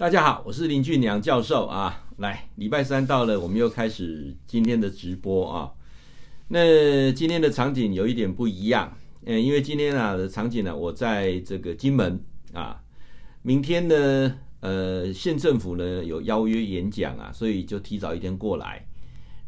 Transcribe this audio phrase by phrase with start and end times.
[0.00, 2.04] 大家好，我是林俊良教授啊。
[2.16, 5.70] 来，礼拜三到了，我们又开始今天的直播啊。
[6.48, 12.18] 那今天的场景有一点不一样，嗯，因为今天啊的场景呢，我在这个金门
[12.54, 12.80] 啊。
[13.42, 18.82] 明天呢，呃，县政府呢有邀约演讲啊，所以就提早一天过来。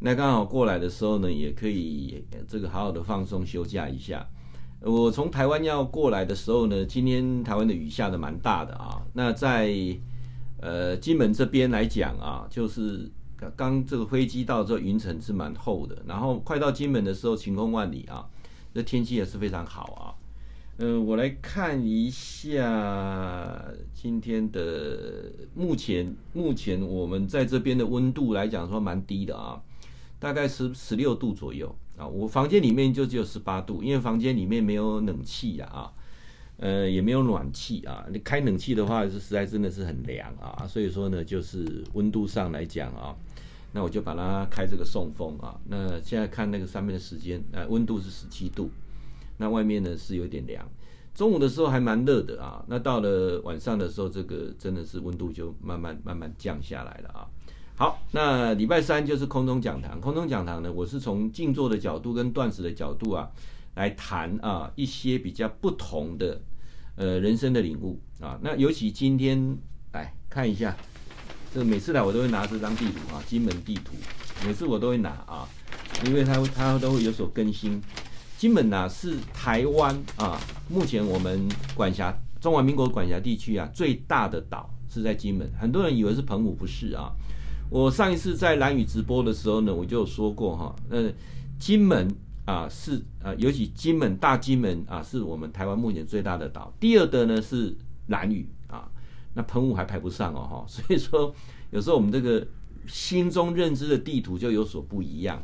[0.00, 4.28] 那刚好过来的时候呢，也可以这个好好的放松休假一下。
[4.82, 9.00] 我从台湾要过来的时候呢，今天台湾的雨下得蛮大的啊。
[9.14, 9.74] 那在
[10.62, 13.10] 呃，金门这边来讲啊，就是
[13.56, 16.00] 刚这个飞机到之后，云层是蛮厚的。
[16.06, 18.24] 然后快到金门的时候，晴空万里啊，
[18.72, 20.14] 这天气也是非常好啊。
[20.78, 23.60] 嗯、呃，我来看一下
[23.92, 29.60] 今天的目前，目前我们在这边的温度来讲说蛮低的啊，
[30.20, 32.06] 大概是十六度左右啊。
[32.06, 35.92] 我房间里面就只有十八度，因为房间里面没有冷气呀啊。
[36.62, 43.12] 呃，也没有暖气啊，你开冷气的话是实在真的是很凉啊，所以说呢，就是温度上来讲啊，
[43.72, 45.58] 那我就把它开这个送风啊。
[45.68, 48.70] 那现在看那个上面的时间，呃，温度是十七度，
[49.38, 50.64] 那外面呢是有点凉。
[51.12, 57.26] 中午的时候还蛮热的啊，那到了晚上的时候，这个真的是温度就慢慢慢慢降下来了啊。
[57.74, 63.28] 好，那礼拜三就是空中讲堂，空中讲堂呢，我是从静坐的角度跟断食的角度啊
[63.74, 66.40] 来谈啊一些比较不同的。
[66.96, 69.56] 呃，人生的领悟啊，那尤其今天
[69.92, 70.76] 来看一下，
[71.52, 73.92] 这每次来我都会拿这张地图啊，金门地图，
[74.46, 75.48] 每次我都会拿啊，
[76.04, 77.80] 因为它它都会有所更新。
[78.36, 87.10] 金门呐、啊、是台湾啊，目前我们管辖中华民国管辖地区啊最大的岛是在金门，很多人以为是澎湖，不是啊。
[87.70, 91.10] 我上一次在蓝宇直播的时候呢，我就有说过哈，呃，
[91.58, 92.14] 金门。
[92.44, 96.74] 啊，是啊，尤其金门、大金门啊，是我们台湾目前最大的岛。
[96.80, 97.72] 第二的呢是
[98.08, 98.90] 兰屿啊，
[99.34, 100.64] 那澎湖还排不上哦，哈。
[100.66, 101.32] 所以说，
[101.70, 102.44] 有时候我们这个
[102.88, 105.40] 心中认知的地图就有所不一样。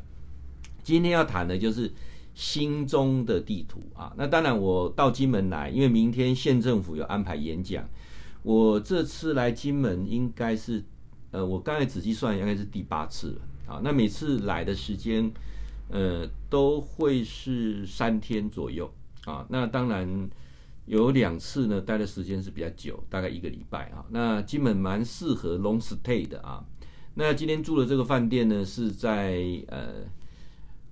[0.83, 1.93] 今天要谈的就是
[2.35, 4.13] 心中的地图啊。
[4.17, 7.89] 那当然，我到金门来，因为明天县政府有安排演讲。
[8.43, 10.83] 我这次来金门应该是，
[11.31, 13.81] 呃，我刚才仔细算，应该是第八次了啊。
[13.85, 15.33] 那每次来的时间。
[15.91, 18.91] 呃，都会是三天左右
[19.25, 19.47] 啊。
[19.49, 20.29] 那当然
[20.85, 24.05] 有两次呢，待的时间是比较久，大概一个礼拜啊。
[24.11, 26.65] 那基本蛮适合 long stay 的啊。
[27.15, 30.05] 那今天住的这个饭店呢，是在呃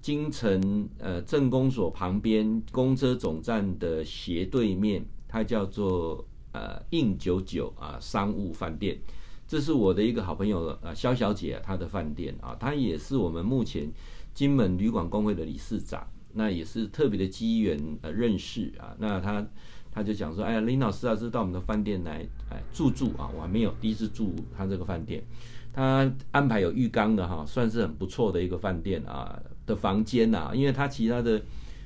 [0.01, 8.99] 金城呃镇公所旁边公车总站的斜对面，它叫做呃应九九啊商务饭店。
[9.47, 13.93] 这是我的一个好朋友呃萧小姐她的饭店啊，她也是我们目前。
[14.37, 18.95] 金门旅馆公会的理事长，那也是特别的机缘呃认识啊。
[18.99, 19.43] 那他
[19.91, 23.31] 他就讲说，哎呀，林老师啊，是到我们的饭店来哎住住啊。
[23.35, 25.25] 我还没有第一次住他这个饭店，
[25.73, 30.53] 他安排有浴缸的哈，算是很不错的一个饭店啊的房间呐。
[30.55, 31.41] 因为他其他的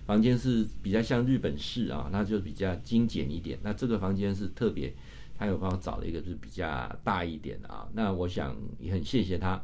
[0.04, 3.56] 房间是比较像日本式啊，那就比较精简一点。
[3.62, 4.92] 那这个房间是特别，
[5.38, 6.66] 他有帮我找了一个就是比较
[7.04, 7.86] 大一点的啊。
[7.92, 9.62] 那我想也很谢谢他。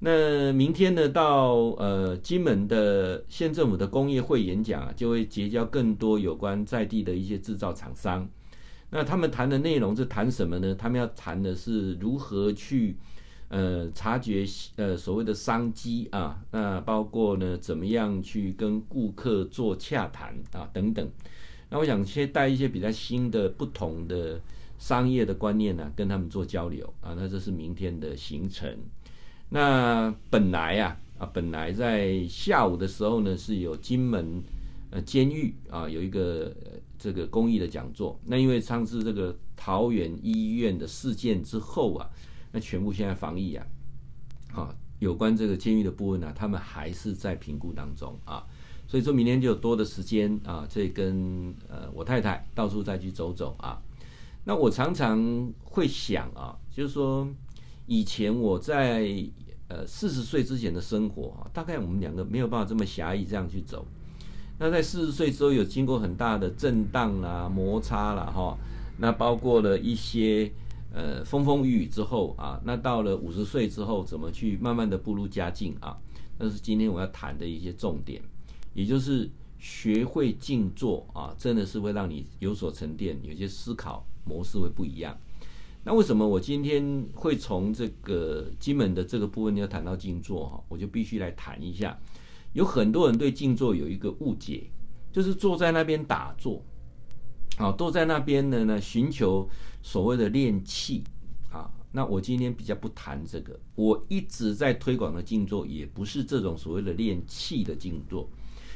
[0.00, 8.28] 那明天呢，到呃金门的县政府的工业会演讲啊，就会结交更多有关在地的一些制造厂商。
[8.90, 10.74] 那他们谈的内容是谈什么呢？
[10.74, 12.96] 他们要谈的是如何去
[13.48, 14.44] 呃察觉
[14.76, 21.08] 呃所谓的商机啊，那包括呢怎么样去跟顾客做洽谈啊等等。
[21.70, 24.38] 那我想先带一些比较新的、不同的
[24.78, 27.14] 商业的观念呢、啊，跟他们做交流啊。
[27.16, 28.76] 那这是明天的行程。
[29.50, 34.42] 那本来啊啊，本来在下午的时候呢，是有金门
[34.90, 36.52] 呃监狱啊有一个
[36.98, 38.18] 这个公益的讲座。
[38.24, 42.10] 那因为上次这个桃园医院的事件之后啊，
[42.50, 43.66] 那全部现在防疫啊，
[44.54, 48.44] 啊有关这个监狱的部分呢、啊，他们还是在评估当中啊。
[48.88, 53.80] 所以说明天就有多的时间啊，这跟呃我太太到处再去走走啊。
[54.44, 57.28] 那我常常会想啊，就是说。
[57.86, 59.08] 以前我在
[59.68, 63.86] 呃四十岁之前的生活啊，大概我们两个没有办法这么狭义这样去走。
[64.58, 68.56] 那在四十岁之后有经过很大的震荡啦、摩擦啦哈，
[68.98, 70.50] 那包括了一些
[70.92, 75.98] 呃风风雨雨之后啊，那到了五十岁之后怎么去慢慢的步入佳境啊？
[76.38, 78.22] 那是今天我要谈的一些重点，
[78.74, 79.28] 也就是
[79.58, 85.16] 学会静坐啊，真的是会让你有所沉淀，有些思考模式会不一样。
[85.84, 90.64] 那为什么我今天会从这个金门的这个部分要谈到静坐哈？
[90.68, 91.98] 我就必须来谈一下。
[92.54, 94.70] 有很多人对静坐有一个误解，
[95.12, 96.62] 就是坐在那边打坐，
[97.58, 99.46] 啊，坐在那边呢呢寻求
[99.82, 101.04] 所谓的练气
[101.50, 101.70] 啊。
[101.92, 108.28] 那我今天比较不谈这个，我一直在推广的静坐，也不是这种所谓的练气的静坐，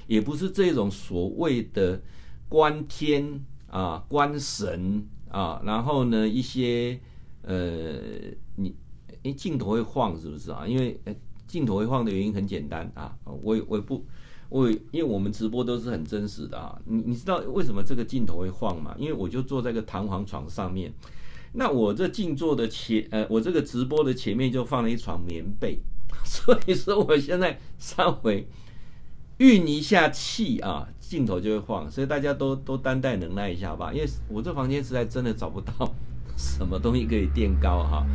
[0.06, 2.02] 也不是这种所谓的
[2.48, 6.98] 观天啊、观神啊，然后呢一些
[7.42, 7.98] 呃，
[8.56, 8.74] 你
[9.22, 10.66] 诶镜头会晃是不是啊？
[10.66, 11.00] 因为
[11.46, 14.04] 镜头会晃的原因很简单啊，我也我也不。
[14.50, 18.94] 我因为我们直播都是很真实的啊，你你知道为什么这个镜头会晃吗？
[18.98, 20.90] 因为我就坐在个弹簧床上面，
[21.52, 25.78] 那我这静坐的前呃，我这个直播的前面就放了一床棉被，
[26.24, 28.48] 所以说我现在稍微
[29.38, 35.92] 运一下气啊，镜头就会晃，所以大家都都担待能耐一下吧，因为我这房间实在真的找不到
[36.36, 38.06] 什么东西可以垫高哈，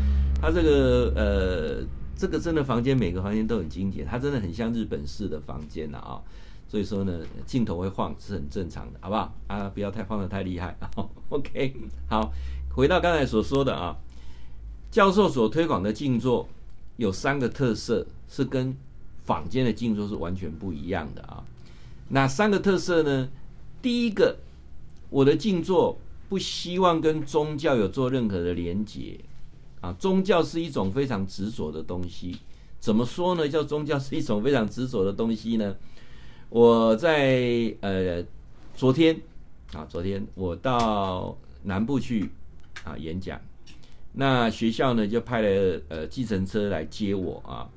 [0.42, 1.88] 它这个呃。
[2.16, 6.22] 这个真的房间，每个房间都很精简，它真的很像日本式的房间了啊，
[6.70, 9.68] 所以说呢，镜头会晃是很正常的，好不好啊？
[9.74, 10.78] 不要太晃得太厉害。
[11.30, 11.76] OK，
[12.08, 12.32] 好，
[12.70, 13.98] 回到刚才所说的啊，
[14.92, 16.48] 教授所推广的静坐
[16.98, 18.74] 有三个特色，是跟
[19.26, 21.44] 坊间的静坐是完全不一样的啊。
[22.10, 23.30] 那三个特色呢？
[23.82, 24.38] 第一个，
[25.10, 25.98] 我的静坐
[26.30, 29.20] 不希望跟宗教有做任何的连结。
[29.82, 32.38] 啊，宗教是一种非常执着的东西。
[32.80, 33.48] 怎么说呢？
[33.50, 35.76] 叫宗教是一种非常执着的东西呢？
[36.50, 38.24] 我在呃
[38.76, 39.20] 昨天
[39.74, 42.30] 啊，昨天我到南部去
[42.86, 43.40] 啊演讲，
[44.14, 47.68] 那学校呢就派了呃计程车来接我啊。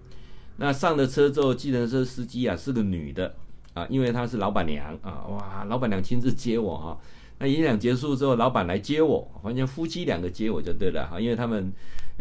[0.56, 3.34] 那上了车之后，计程车司机啊是个女的
[3.74, 6.98] 啊，因为她是老板娘啊，哇，老板娘亲自接我哈。
[7.38, 11.70] 那演讲结束之后，老板来接我，反正夫妻两个接我就对了哈，因为他们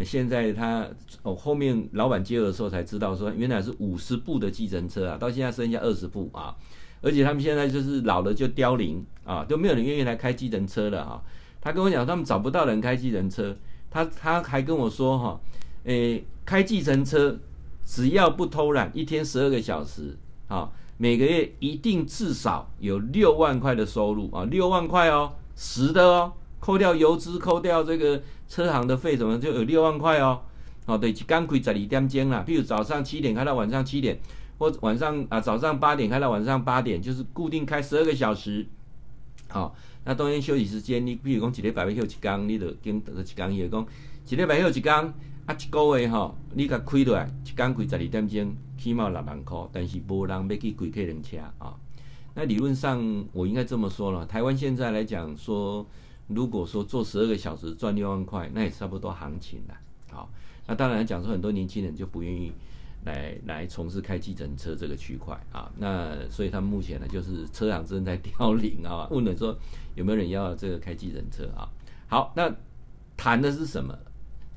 [0.04, 0.86] 现在他
[1.24, 6.54] 哦后面老板接我的时候才知道说，原来是五十部的计程车啊，到现在剩下二十部啊，
[7.02, 11.24] 而且他们现在就是老了就凋零啊，都没有人愿意来开计程车了哈。
[11.62, 13.56] 他跟我讲，他们找不到人开计程车，
[13.90, 15.40] 他他还跟我说哈，
[15.86, 17.40] 诶，开计程车
[17.86, 20.18] 只要不偷懒，一天十二个小时
[20.48, 20.70] 啊。
[20.98, 30.42] 每个月一定至少有六万块的收入啊，六万块哦，实的哦，扣掉油资，扣掉这个车行的费，什么就有六万块哦。
[30.86, 34.18] 哦，对，刚开十二点钟啦，比如早上七点开到晚上七点，
[34.58, 38.66] 或晚上啊早上八点开到晚上八点，就是固定开十二个小时。
[39.56, 39.72] 好、哦，
[40.04, 43.88] 那当然休息时间，你比如讲一礼拜要休一天，你就跟得一天，伊就讲
[44.28, 44.94] 一礼拜休一天，
[45.46, 48.54] 啊一个月哈，你甲开落来，一天开十二点钟。
[48.78, 51.74] 起码六万块，但是无人要去开客人车啊。
[52.34, 55.88] 那理论上我应该这么说了，台湾现在来讲说，
[56.28, 59.75] 如果说做十二个小时赚六万块，那也差不多行情了。
[60.12, 60.30] 好，
[60.68, 62.51] 那当然讲说很多年轻人就不愿意
[63.06, 65.72] 来来从事开计程车这个区块啊。
[65.78, 69.07] 那所以他们目前呢，就是车行正在凋零啊。
[69.13, 69.57] 问了说
[69.96, 71.69] 有没有人要这个开计程车啊？
[72.07, 72.54] 好，那
[73.16, 73.98] 谈的是什么？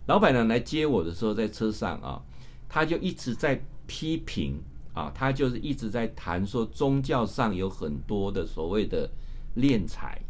[0.07, 2.21] 老板娘来接我的时候，在车上啊，
[2.69, 3.63] 他就一直在。
[3.91, 4.61] 批评
[4.93, 9.09] 啊，他就是一直在谈说宗教上有很多的所谓的
[9.57, 10.21] 敛财，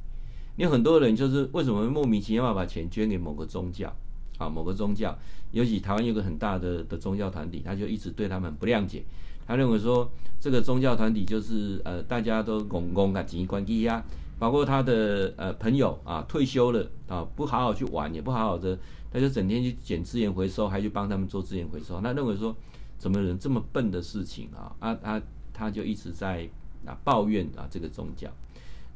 [0.54, 3.92] 有很多人就是为什么莫名其妙把钱捐给某个宗教
[4.38, 5.14] 啊，某个宗教，
[5.52, 9.04] 尤其台湾有个很大的的宗教团体，他就一直对他们不谅解，
[9.46, 14.02] 他认为说这个宗教团体就是呃大家都公公啊紧关系呀，
[14.38, 18.78] 包括他的呃朋友啊退休了啊不好好去玩，也不好好的，
[19.12, 22.56] 他就整天去捡资源回收，还去帮他们做资源回收，他认为说。
[23.00, 24.74] 怎么人这么笨的事情啊？
[24.80, 26.48] 啊他他就一直在
[26.84, 28.28] 啊抱怨啊这个宗教。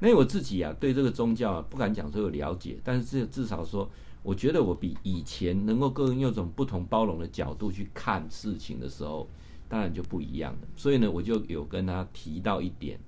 [0.00, 3.88] 那我自己啊对这个宗教啊不敢讲说有了解，但是至至少说，
[4.23, 9.29] 我觉得我比以前能够更用一种不同包容的角度去看事情的时候，
[9.69, 10.69] 当然就不一样了。
[10.76, 12.99] 所以呢，我就有跟他提到一点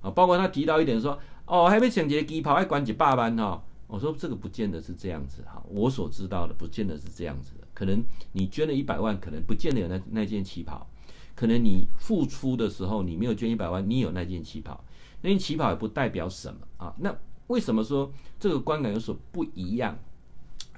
[0.00, 3.62] 啊，包括他提到一点说，哦，还没抢劫机跑，还管几百万哈。
[3.88, 7.66] 我说这个不见得是这样子哈，我所知道的不见得是这样子的。
[7.74, 10.86] 可能你捐了一百万，可能不见得有那那件旗袍；
[11.34, 14.84] 可能你付出的时候，你没有捐一百万，你有那件旗袍。
[15.22, 16.94] 那件旗袍也不代表什么啊。
[16.98, 17.12] 那
[17.48, 19.98] 为什么说这个观感有所不一样？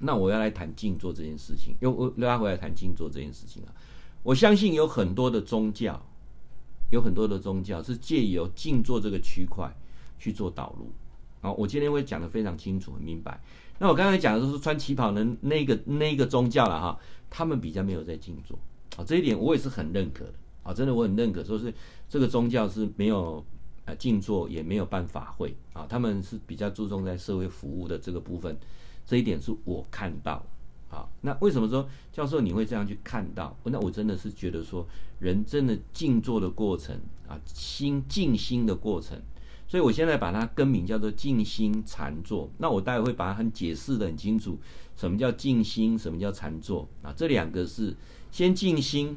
[0.04, 3.72] 那我要来谈静坐这件事情，又我拉回来谈静坐这件事情啊。
[4.24, 6.00] 我相信有很多的宗教，
[6.90, 9.72] 有很多的宗教是借由静坐这个区块
[10.18, 10.90] 去做导入。
[11.40, 13.40] 好，我今天会讲得非常清楚、很明白。
[13.78, 18.56] 那我刚才讲的都是穿旗袍的那个那个宗教了哈，他们比较没有在静坐
[18.96, 21.72] 啊，这一点我也是很认可的啊，真的我很认可，说是
[22.08, 23.44] 这个宗教是没有
[23.86, 28.56] 呃静坐，也没有办法会啊，他们是比较注重在社会服务的这个部分，
[29.06, 30.44] 这一点是我看到
[30.90, 31.08] 啊。
[31.20, 33.56] 那为什么说教授你会这样去看到？
[33.64, 34.86] 那我真的是觉得说，
[35.18, 36.96] 人真的静坐的过程
[37.28, 39.20] 啊，心静心的过程。
[39.68, 42.50] 所以我现在把它更名叫做静心禅坐。
[42.58, 44.58] 那我待会会把它很解释的很清楚，
[44.94, 47.10] 什么叫静心，什么叫禅坐啊？
[47.16, 47.96] 这两个是
[48.30, 49.16] 先静心，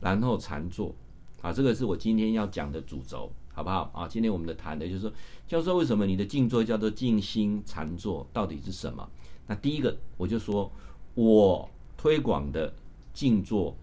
[0.00, 0.92] 然后禅坐
[1.40, 1.52] 啊。
[1.52, 4.08] 这个是我今天要讲的主轴，好不好啊？
[4.08, 5.12] 今天我们的谈的就是说，
[5.46, 9.08] 教授为什么你的静坐叫做静心禅坐，到底是什么？
[9.52, 10.72] 那第一个我就说，
[11.14, 12.72] 我推广的
[13.12, 13.76] 静坐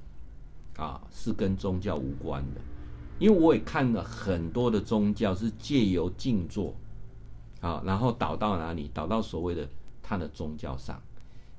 [0.78, 2.62] 啊，是跟宗教无关的。
[3.20, 6.74] 因为我也看了很多的宗教是借由静坐，
[7.62, 8.90] 啊，然后导到哪里？
[8.96, 9.70] 导到所谓的
[10.02, 11.00] 他的宗教上。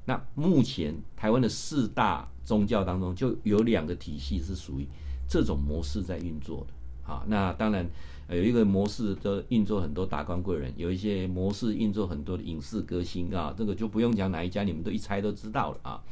[0.04, 4.88] 那目前台湾的四大宗教当中，就有两个体系是属于
[5.28, 7.12] 这种模式在运作的。
[7.12, 7.88] 啊，那当然
[8.36, 16.02] 有一个模式的运作很多达官贵人，有一些模式运作很多的影视歌星啊，这个就不用讲哪一家，你们都一猜都知道了啊。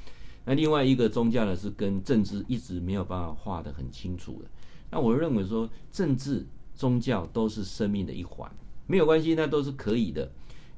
[0.45, 4.49] 那另外一个宗教呢，是跟政治一直没有办法画得很清楚的。
[4.91, 6.45] 那我认为说，政治、
[6.75, 8.51] 宗教都是生命的一环，
[8.87, 10.29] 没有关系，那都是可以的。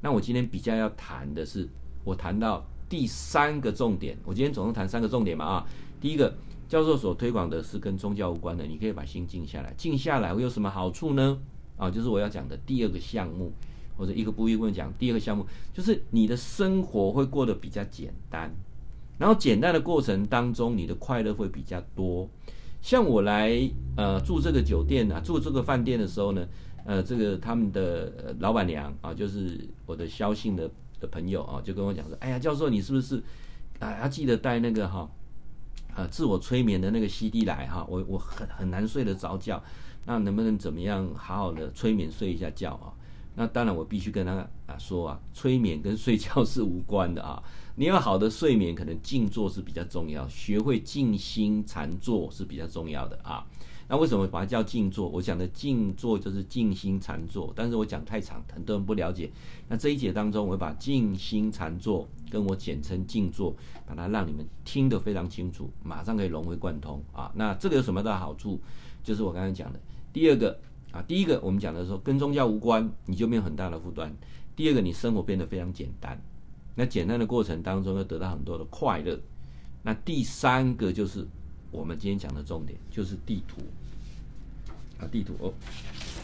[0.02, 1.68] 那我今天比较要谈的是，
[2.04, 4.18] 我谈到第三个重点。
[4.24, 5.66] 我今天总共谈三个重点嘛啊，
[6.00, 6.34] 第一个，
[6.70, 11.36] 教授所推广的是跟宗教无关的，你可以把心静下来，静下来会有什么好处呢？
[11.76, 13.50] 啊，就是我要讲的第二个项目，
[13.96, 18.54] 或者一个不一问讲第二个项目，就是你的生活会过得比较简单，
[19.18, 22.28] 然后简单的过程当中，你的快乐会比较多。
[22.80, 26.46] 像我来呃住这个酒店啊，住这个饭店的时候呢，
[26.84, 33.20] 呃，这个他们的老板娘啊，就是我的萧姓的的朋友啊，就跟我讲说，哎呀，教授你是不是
[33.80, 35.10] 啊要记得带那个哈
[35.94, 39.62] 啊自我催眠的那个 CD 来哈，我我很很难睡得着觉，
[40.06, 42.92] 那能不能怎么样好好的催眠睡一下觉啊？
[43.36, 44.32] 那当然我必须跟他
[44.66, 47.42] 啊说啊，催眠跟睡觉 是无关的啊。
[47.76, 53.46] 你要好的睡眠，可能静坐是比较重要，学会静心禅坐是比较重要的啊。
[53.90, 55.08] 那为什么把它叫静坐？
[55.08, 59.28] 我讲的静坐就是静心禅坐，但是我讲太长，很多人不了解。
[59.66, 63.52] 那这一节当中，我会把静心禅坐跟我简称静坐，
[63.84, 67.32] 把它让你们听得非常清楚，马上可以融会贯通啊。
[67.34, 68.60] 那这个有什么的好处？
[69.02, 69.80] 就是我刚才讲的，
[70.12, 70.56] 第二个
[70.92, 74.08] 啊，第一个我们讲的说跟宗教无关，你就没有很大的负担；
[74.54, 76.16] 第二个，你生活变得非常简单。
[76.76, 79.18] 那简单的过程当中，要得到很多的快乐。
[79.82, 81.26] 那第三个就是
[81.72, 83.60] 我们今天讲的重点，就是地图
[85.00, 85.52] 啊，地图哦，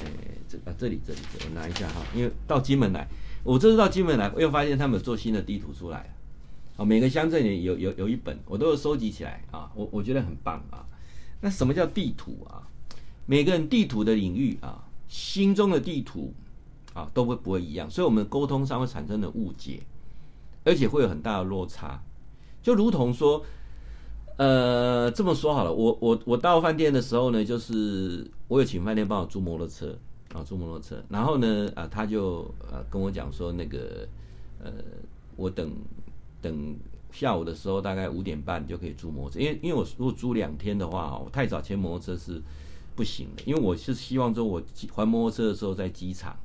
[0.05, 0.07] 哎，
[0.49, 3.09] 这啊这里这里，我拿一下哈，因为到金门来，
[3.43, 6.15] 我这次到金门来，我又发现他们有做新的地图出来。
[6.77, 10.85] 啊，每个乡镇里有有有一本，我都有收集起来啊，我我觉得很棒啊。
[11.41, 12.69] 那什么叫地图啊？
[13.25, 16.35] 每个人地图的领域啊，心中的地图
[16.93, 19.81] 啊，都会不会一样，所以我们沟通上会产生的误解。
[20.69, 22.03] 而且会有很大的落差，
[22.61, 23.47] 就如同说，
[24.37, 29.97] 呃，这么说好了，我我我到饭店的时候呢，就是我有请饭店帮我租摩托车
[30.35, 34.07] 啊，租摩托车，然后呢，啊，他就呃跟我讲说，那个
[34.63, 34.71] 呃，
[35.37, 35.73] 我等
[36.43, 36.77] 等
[37.11, 42.43] 下午的时候大概五点半就可以租摩托车，因为因为我如果租两天的话，我太早签摩托车是
[42.95, 44.63] 不行的，因为我是希望说我
[44.95, 46.37] 还摩托车的时候在机场，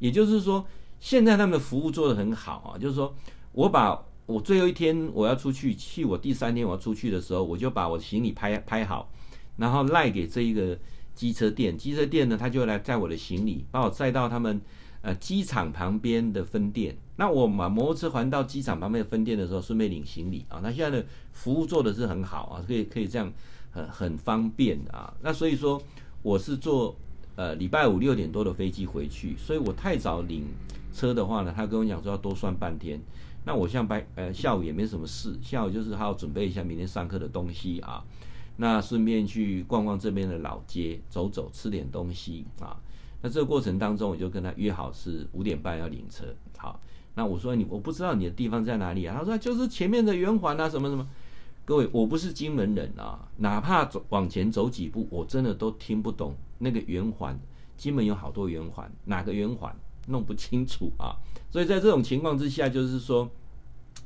[0.00, 0.66] 也就是说，
[0.98, 3.14] 现在他们的服务做得很好啊，就是说。
[3.52, 9.08] 我把我最后一天我要出去，去我第三天我要出去的时候，我就把我行李拍拍好，
[9.56, 10.76] 然后赖给这一个
[11.14, 14.60] 机车店，机车店呢，他就来载我的行李，把我载到他们
[15.02, 16.96] 呃机场旁边的分店。
[17.18, 20.60] 那我把摩托车还到机场旁边的分店的时候，顺便领行李啊。
[20.62, 23.32] 那现在的服务做的是很好啊，可以可以这样
[23.70, 25.14] 很很方便啊。
[25.22, 25.80] 那所以说
[26.22, 26.96] 我是坐
[27.36, 30.44] 呃礼拜五六点多的飞机回去，所以我太早领
[30.92, 33.00] 车的话呢，他跟我讲说要多算半天。
[33.46, 38.04] 那我像白呃下午也没什么事，下午就是还要准备一下明天上课的东西啊，
[38.56, 42.76] 那顺便去逛逛这边的老街，走走，吃点东西啊。
[43.22, 46.24] 那这个过程当中，我就跟他约好是五点半要领车。
[46.58, 46.80] 好，
[47.14, 49.14] 那我说你我不知道你的地方在哪里啊？
[49.16, 51.08] 他说就是前面的圆环啊，什么什么。
[51.64, 57.38] 各位，我不是金门人啊，哪怕走往前走几步，我真的都听不懂那个圆环。
[57.76, 59.74] 金门有好多圆环，哪个圆环？
[60.06, 61.16] 弄不清楚啊，
[61.50, 63.28] 所以在这种情况之下，就是说，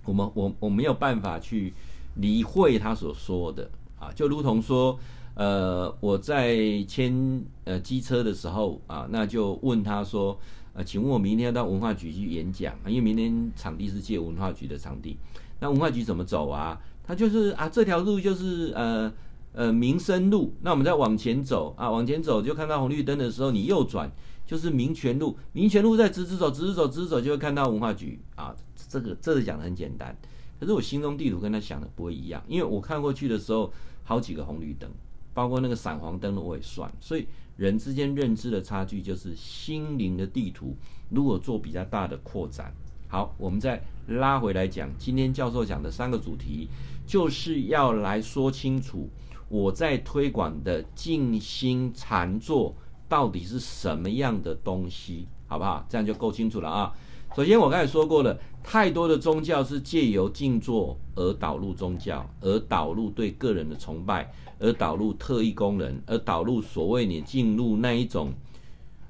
[0.04, 1.72] 我们我我没有办法去
[2.16, 4.98] 理会他所说的啊，就如同说，
[5.34, 10.38] 呃，我在签呃机车的时候啊，那就问他说，
[10.72, 15.16] 呃，请问我明天要到文化局去演讲，因为明天场地是借文化局的场地，
[15.60, 16.80] 那文化局怎么走啊？
[17.06, 19.12] 他就是啊，这条路就是呃
[19.52, 24.10] 呃民生路，那我们再往前走啊，往前走就看到红绿灯的时候，你右转。
[24.50, 28.52] 就是民权路，民权路在直直走，直直走，直直走，就会看到文化局啊。
[28.88, 30.12] 这个这个讲的很简单，
[30.58, 34.90] 可是我心中地图跟他想的不会一样，因为我看过去的时候，好几个红绿灯
[35.32, 36.92] 包括那个闪黄灯的我也算。
[36.98, 40.74] 所以人之间认知的差距就是心灵的地图，
[41.10, 42.74] 如果做比较大的扩展。
[43.06, 46.66] 好，我们再拉回来讲，今天教授讲的三个主题，
[47.06, 49.08] 就是要来说清楚
[49.48, 52.74] 我在推广的静心禅坐
[53.10, 55.84] 到底是什么样的东西，好不好？
[55.88, 56.94] 这样就够清楚了啊。
[57.34, 68.32] 首先，我刚才说过了，太多的宗教是借由静坐而导入宗教，而导入对个人的崇拜，而导入特异功能，而导入所谓你进入那一种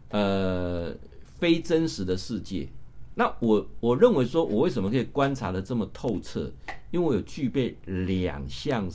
[0.08, 0.94] 呃
[1.38, 2.66] 非真实的世界。
[3.14, 6.50] 那我我认为说，我为什么可以观察得这么透彻？
[6.90, 8.88] 因为我有具备两项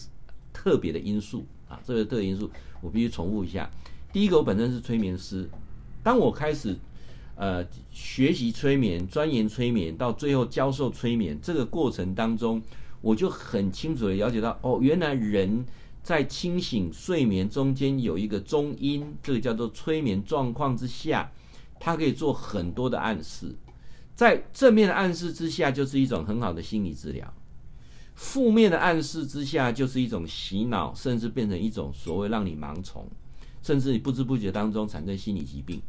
[0.52, 2.50] 特别的因素啊，这个特别因素
[2.82, 3.70] 我必须重复一下。
[4.16, 5.50] 第一个，我本身是催眠师，
[6.02, 6.80] 当我开始
[7.36, 12.62] 呃学习催眠、钻研催眠，到最后教授催眠这个过程当中，
[13.02, 15.66] 我就很清楚地了解到，哦，原来人
[16.02, 21.30] 在清醒睡眠中间有一个中音，这个叫做催眠状况之下，
[21.78, 23.54] 它可以做很多的暗示。
[24.16, 27.26] 在正面的暗示之下，就是一种很好的心理治疗；
[28.14, 33.06] 负面的暗示之下，就是一种洗脑，甚至变成一种所谓让你盲从，
[33.66, 35.82] 甚至你不知不觉当中产生心理疾病。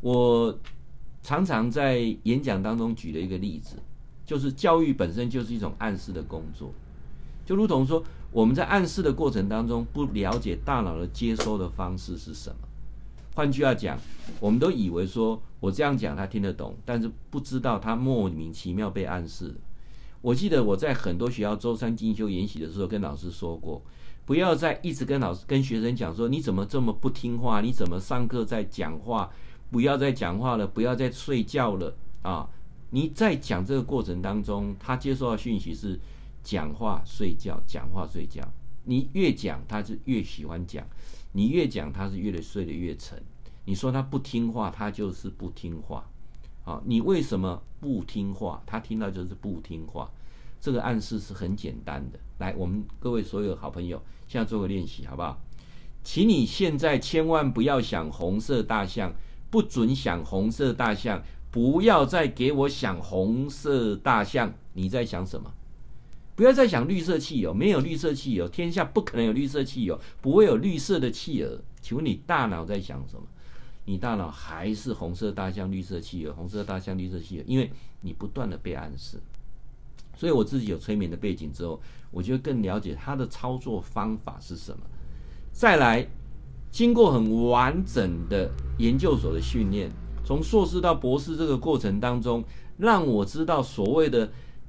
[0.00, 0.58] 我
[1.22, 3.76] 常常在演讲当中举了一个例子，
[4.24, 6.74] 就是教育本身就是一种暗示的工作，
[7.44, 12.56] 就如同说我们在暗示的过程当中，不了解大脑的接收的方式是什么。
[13.36, 13.96] 换句话讲，
[14.40, 19.54] 我们都以为说我这样讲他听得懂，但是不知道他莫名其妙被暗示。
[20.22, 23.80] 我记得我在很多学校周三进修研习的时候跟老师说过，
[24.26, 27.60] 不要再一直跟老师跟学生讲说，你怎么这么不听话？
[27.60, 29.30] 你怎么上课在讲话？
[29.70, 32.48] 不要再讲话了，不要再睡觉了啊！
[32.90, 35.98] 你在讲这个过程当中，他接受到讯息是
[36.42, 38.42] 讲话睡觉，讲话睡觉。
[38.84, 40.86] 你越讲，他就越喜欢讲。
[41.32, 43.20] 你越讲，他是越得睡得越沉。
[43.64, 46.04] 你说他不听话，他就是不听话。
[46.64, 48.62] 啊，你为什么不听话？
[48.64, 50.10] 他听到就是不听话。
[50.66, 52.18] 这个暗示是很简单的。
[52.38, 55.40] 来，我们各位所有好朋友，现在做个练习，好不好？
[56.02, 59.14] 请你现在千万不要想红色大象，
[59.48, 64.52] 不准想红色大象，不要再给我想红色大象。
[64.72, 65.54] 你在想什么？
[66.34, 71.60] 不要再想绿色汽油，没有绿色汽油，天下不可能有绿色汽油，不会有绿色的企鹅。
[71.80, 73.22] 请问你大脑在想什么？
[73.84, 79.20] 你大脑还是红色大象、绿色汽油、红色大象、绿色汽油，因为你不断的被暗示。
[80.16, 84.78] 所以我自己有催眠的背景之后，我就更了解它的操作方法是什么。
[85.52, 86.08] 再来，
[86.72, 89.90] 经过很完整的研究所的训练，
[90.24, 92.42] 从硕士到博士这个过程当中，
[92.78, 94.28] 让我知道所谓的。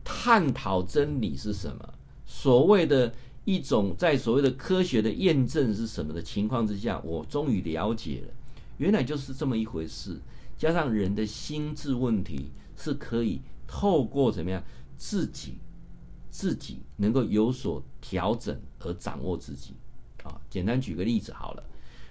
[0.10, 1.93] 探讨真理是什么？
[2.25, 8.33] 所谓的一种在所谓的科学的验证是什么的情况之下，我终于了解了，
[8.77, 10.17] 原来就是这么一回事。
[10.57, 14.63] 加上人的心智问题是可以透过怎么样
[14.97, 15.60] 自己
[16.29, 19.73] 自己能够有所调整而掌握自己。
[20.23, 21.63] 啊，简单举个例子好了，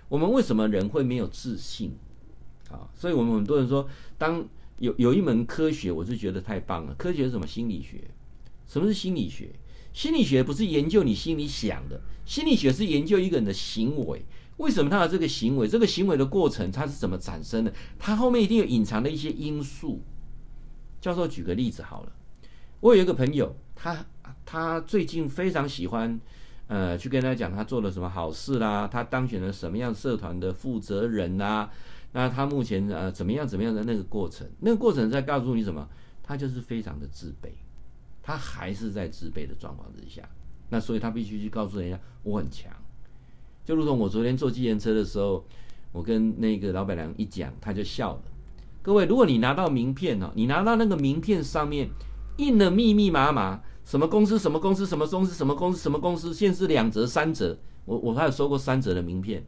[0.08, 1.92] 我们为什么人会没有自信？
[2.70, 4.46] 啊，所以我们很多人说当。
[4.78, 6.94] 有有一门科学，我是觉得太棒了。
[6.96, 7.46] 科学是什么？
[7.46, 8.10] 心理学。
[8.66, 9.48] 什么是心理学？
[9.94, 14.26] 心理学不是研究你心里想的，心理学是研究一个人的行为。
[14.58, 17.72] 为什么他的这个行为，这个行为的过程，他是怎么产生的？
[17.98, 20.02] 他后面一定有隐藏的一些因素。
[21.00, 22.12] 教授举个例子好了，
[22.86, 24.06] 我有一个朋友，他
[24.44, 26.20] 他最近非常喜欢，
[26.68, 31.68] 呃，去跟他讲他做了什么好事啦，他当选了什么样社团的负责人啦。
[32.12, 35.84] 那他目前呃怎么样怎么样的那个过程，那个过程在告诉你什么？
[36.22, 37.48] 他就是非常的自卑，
[38.22, 40.22] 他还是在自卑的状况之下。
[40.70, 42.72] 那所以他必须去告诉人家我很强。
[43.64, 45.44] 就如同我昨天坐计程车的时候，
[45.90, 48.22] 我跟那个老板娘一讲，他就笑了。
[48.80, 51.90] 各位，如果你拿到名片哦，你拿到那个名片上面
[52.36, 59.44] 印了密密麻麻，什么公司什么公司什么公司什么公司什么公司，限是两折三折，我我还有收过三折的名片，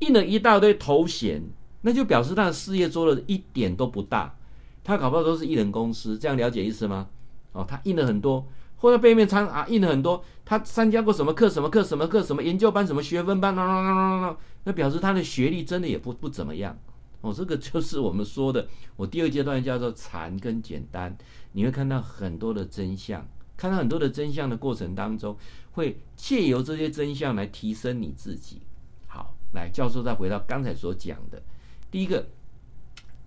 [0.00, 1.42] 印了一大堆头衔。
[1.82, 4.34] 那就表示他的事业做了一点都不大，
[4.82, 7.06] 他搞不好都是艺人公司，这样了解意思吗？
[7.52, 8.44] 哦，他印了很多，
[8.78, 16.76] 或者背面参啊印了很多，他参加过什么课什么课什么课什么研究班什么学分班，那表示他的学历真的也不不怎么样。
[17.20, 21.16] 哦，这个就是我们说的，我第二阶段叫做禅跟简单，
[21.52, 25.36] 你会看到很多的真相，看到很多的真相的过程当中，
[25.72, 28.62] 会借由这些真相来提升你自己。
[29.06, 31.42] 好，来教授再回到刚才所讲的。
[31.90, 32.28] 第一个，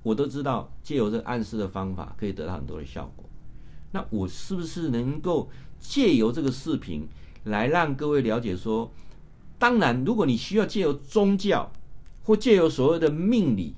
[0.03, 3.25] 我都知道借由这个暗示的方法可以得到很多的效果。
[3.91, 7.07] 那我是不是能够借由这个视频
[7.43, 8.91] 来让各位了解说，
[9.59, 11.71] 当然，如果你需要借由宗教
[12.23, 13.75] 或借由所谓的命理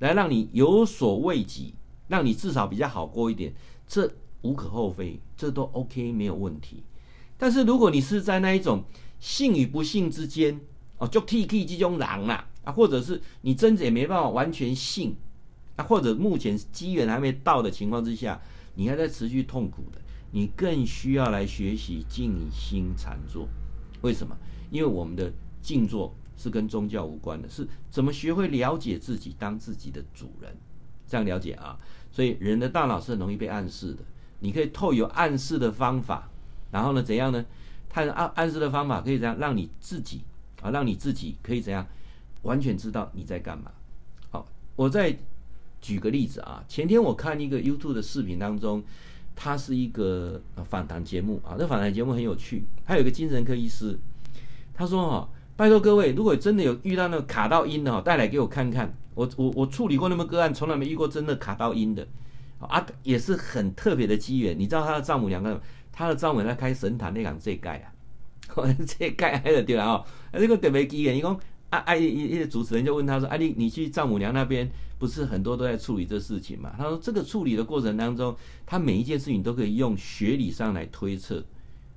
[0.00, 1.72] 来让你有所慰藉，
[2.08, 3.54] 让你至少比较好过一点，
[3.86, 4.10] 这
[4.42, 6.82] 无可厚非，这都 OK 没有问题。
[7.36, 8.84] 但是如果你是在那一种
[9.18, 10.60] 信与不信之间，
[10.98, 15.16] 哦，就 T K 这种狼啊，啊，或者是你真的也没办法完全信，
[15.76, 18.40] 啊，或者目前机缘还没到的情况之下，
[18.74, 23.48] 你还在持续痛苦的，你更需要来学习静心禅坐。
[24.02, 24.36] 为什么？
[24.70, 30.56] 因为我们的静坐是跟宗教无关的，是怎么学会了解自己，当自己的主人，
[31.06, 31.78] 这样了解啊。
[32.14, 34.04] 所以人的大脑是很容易被暗示的，
[34.38, 36.28] 你可以透过暗示的方法，
[36.70, 37.44] 然后呢，怎样呢？
[37.88, 40.20] 他暗暗示的方法可以怎样让你自己
[40.62, 41.84] 啊，让你自己可以怎样
[42.42, 43.72] 完全知道你在干嘛。
[44.30, 44.46] 好，
[44.76, 45.18] 我再
[45.80, 48.80] 举个例子啊，前天我看一个 YouTube 的视频当中。
[49.36, 52.62] 它是一个访谈节目啊，这访谈节目很有趣。
[52.84, 53.98] 还有一个精神科医师，
[54.72, 58.94] 他说：“哈，拜托各位，如果真的有遇到那个卡到音的哈，带来给我看看。
[59.14, 62.06] 我我我处理过那么个案，从来没遇过真的卡到阴的
[62.58, 64.58] 啊，也是很特别的机缘。
[64.58, 65.64] 你知道他的丈母娘干什么？
[65.92, 67.92] 他的丈母娘在开神坛那讲这盖啊，
[68.86, 71.38] 这盖还得对了啊，这个特别机缘，你讲。”
[71.70, 81.42] 啊，哎，一一个主持人就问他说：“哎、啊，你你去丈母娘那边，不是很多都在处理这事情嘛？”他说：“这个处理的过程当中，他每一件事情都可以用学理上来推测，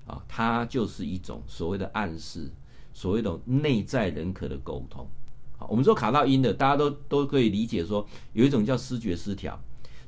[0.08, 2.50] 啊，他就是一种所谓的暗示，
[2.92, 5.08] 所谓的内在人格的沟通。
[5.58, 9.60] 好，我们说卡到阴的，大家都都可以理解说，有一种叫思觉失调，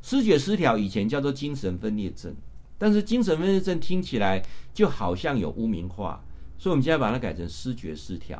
[0.02, 2.34] 思觉失调以前叫做精神分裂症，
[2.78, 4.42] 但是精神分裂症听起来
[4.74, 6.24] 就好像有污名化，
[6.58, 8.40] 所以我们现在把它改成思觉失调。”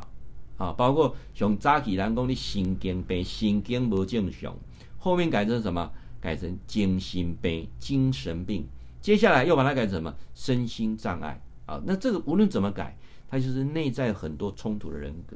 [0.56, 4.54] 啊，包括像早期人讲的神经病、神经不正常，
[4.98, 5.90] 后面改成什么？
[6.20, 8.66] 改成精神病、精神病。
[9.00, 10.14] 接下来又把它改成什么？
[10.34, 11.42] 身心障碍。
[11.64, 12.94] 啊，那这个无论怎么改，
[13.30, 15.34] 它就是内在很多冲突的人格。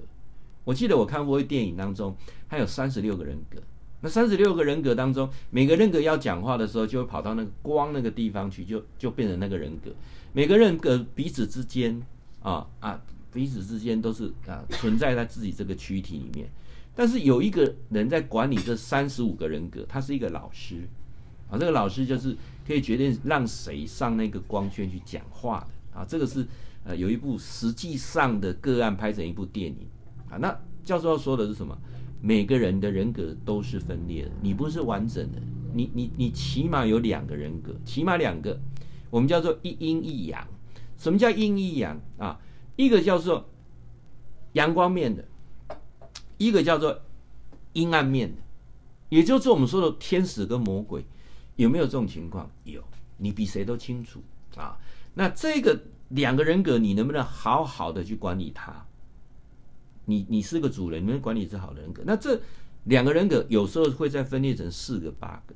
[0.64, 2.16] 我记得我看过一电影当中，
[2.48, 3.58] 它有三十六个人格。
[4.00, 9.90] 那三十六个人格当中，每个人格要讲话的时候，就会跑到那个光那个地方去，就就变成那个人格。
[10.32, 12.02] 每个人格彼此之间，
[12.42, 13.00] 啊啊。
[13.32, 16.48] 彼此之间都是啊，存在在自己这个躯体里面，
[16.94, 20.88] 但是有一个人在管理这三十五个人格，他是一个老师
[21.50, 26.46] 啊，这个老师就是可以决定让谁上那个光圈去讲话的啊，这个是
[26.84, 29.84] 呃有一部实际上的个案拍成一部电影
[30.40, 31.76] 那教授要说的是什么？
[32.20, 35.38] 每个人的人格都是分裂的，你不是完整的，
[35.74, 38.58] 你你你起码有两个人格，起码两个，
[39.10, 40.46] 我们叫做一阴一阳。
[40.96, 42.40] 什么叫阴一阳啊？
[42.76, 43.50] 一个叫做
[44.54, 45.24] 阳光面的，
[46.38, 46.98] 一个叫做
[47.74, 48.40] 阴暗面的，
[49.10, 51.04] 也就是我们说的天使跟魔鬼，
[51.56, 52.50] 有没有这种情况？
[52.64, 52.82] 有，
[53.18, 54.22] 你比谁都清楚
[54.56, 54.78] 啊。
[55.12, 58.86] 那这个两个人格，你能不能好好的去管理它？
[60.06, 62.02] 你你是个主人，你们管理是好人格？
[62.06, 62.40] 那这
[62.84, 65.54] 两个人格有时候会再分裂成四个、八个，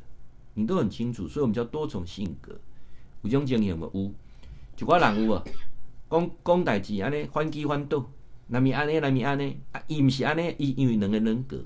[0.54, 1.28] 你都很清楚。
[1.28, 2.58] 所以我们叫多重性格。
[3.22, 3.90] 有种情形无？
[3.92, 4.12] 有，
[4.76, 5.44] 就我人有啊。
[6.10, 8.10] 讲讲代志安尼，反击反倒，
[8.46, 11.62] 那咪安尼，那咪安尼，啊，伊毋是安尼，伊因为两个人格，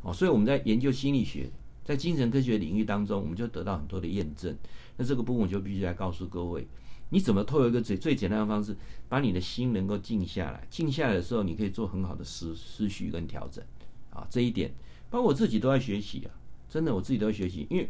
[0.00, 1.50] 哦，所以我们在研究心理学，
[1.84, 4.56] 在精神科学领域当中，我们就得到很多的验证。
[4.96, 6.66] 那这个部分我就必须来告诉各位，
[7.12, 8.74] 你怎么透过一个最最简单的方式，
[9.08, 13.62] 把你的心能够静下来，静下来的时候，你可以做很好的思思绪跟调整，
[14.10, 14.72] 啊，这一点，
[15.10, 16.32] 包括我自己都在学习啊，
[16.68, 17.88] 真的我自己都在学习，因为，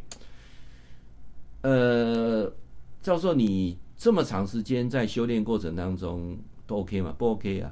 [1.62, 2.52] 呃，
[3.00, 3.78] 教授你。
[3.94, 7.14] 这么长时间在修炼过程当中都 OK 吗？
[7.16, 7.70] 不 OK 啊！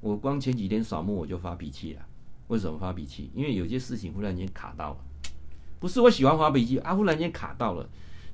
[0.00, 2.04] 我光前几天扫墓我就发脾气了。
[2.48, 3.30] 为什么发脾气？
[3.32, 4.98] 因为有些事情忽然间卡到了，
[5.78, 7.88] 不是我喜欢发脾气啊，忽然间卡到了。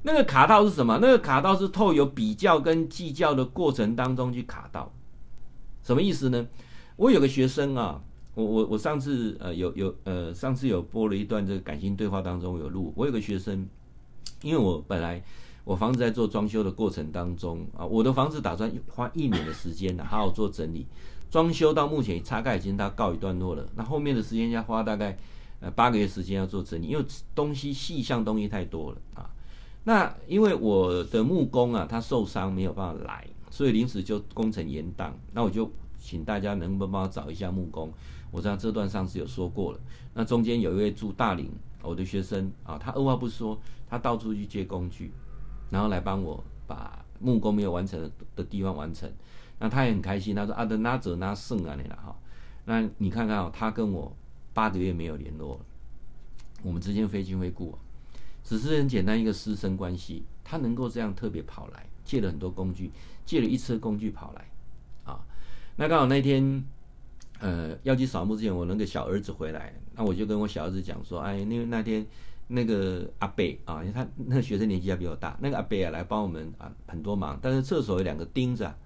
[0.05, 0.99] 那个卡到是什么？
[1.03, 4.93] 那个卡到是透由比较跟计较的过程当中去卡到。
[5.83, 6.47] 什么意思呢？
[6.97, 8.01] 我有个学生啊，
[8.35, 12.93] 我我我上次呃有有呃上次有播了一段这个感情对话当中有录。
[12.95, 13.69] 我有个学生，
[14.43, 15.21] 因为我本来。
[15.67, 20.87] 我房子在做装修的过程当中啊，我的房子打算花一年的时间呢， 好好做整理。
[21.31, 25.17] 装修到目前大概已经到告一段落了，那后面的时间要花大概
[25.61, 29.25] 呃八个月时间要做整理，因为东西细项东西太多了啊。
[29.85, 35.13] 那因为我的木工啊，他受伤没有办法来，所以临时就工程延宕。
[35.33, 37.93] 那我就请大家能不能帮我找一下木工？
[38.31, 39.79] 我知道这段上次有说过了。
[40.15, 41.51] 那中间有一位住大林，
[41.83, 45.13] 我的学生啊，他二话不说，他到处去借工具。
[45.71, 49.11] 然后来帮我把木工没有完成的地方完成，
[49.59, 50.35] 那他也很开心。
[50.35, 52.17] 他说：“啊，的拿走拿剩啊，你了哈。”
[52.65, 54.15] 那你看看哦，他跟我
[54.53, 55.61] 八个月没有联络了，
[56.63, 57.79] 我们之间非亲非故啊，
[58.45, 60.23] 只是很简单一个师生关系。
[60.47, 62.91] 他能够这样特别跑来，借了很多工具，
[63.25, 64.45] 借了一车工具跑来
[65.05, 65.19] 啊。
[65.77, 66.63] 那刚好那天
[67.41, 72.07] 呃要去扫墓之前，我那个小儿子回来，那我就跟我小儿子讲说，哎，因为那天
[72.47, 78.77] 那个阿伯啊，因为他那个学生年纪还比较大，那个阿伯啊来帮我们啊很多忙，但是厕所有两个钉子啊，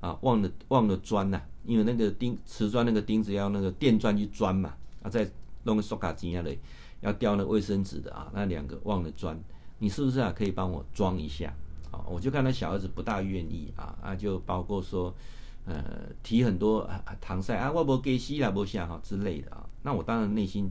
[0.00, 5.30] 啊忘了忘了钻呐、因为那个钉瓷砖那个钉子要那个电钻去钻嘛，啊再
[5.64, 6.56] 弄个塑卡机啊的，
[7.04, 9.38] 要掉那卫生纸的啊，那两个忘了装，
[9.78, 11.54] 你是不是啊可以帮我装一下？
[11.92, 15.14] 啊，我就看他小儿子不大愿意啊，啊就包括说。
[15.66, 15.82] 呃，
[16.22, 19.64] 提很多啊搪塞啊，我不给西啦，不下哈之类的啊。
[19.80, 20.70] 那我当然内心，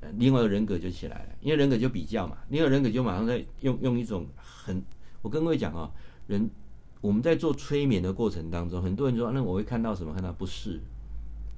[0.00, 4.82] 呃，另外的人格就起来了，因为人格就比较嘛，另外人格就马上在用用一种很，
[5.20, 5.90] 我跟各位讲啊，
[6.26, 6.48] 人
[7.02, 10.14] 我们在做催眠的过程当中，很多人说那我会看到什么？
[10.14, 10.80] 看到不是，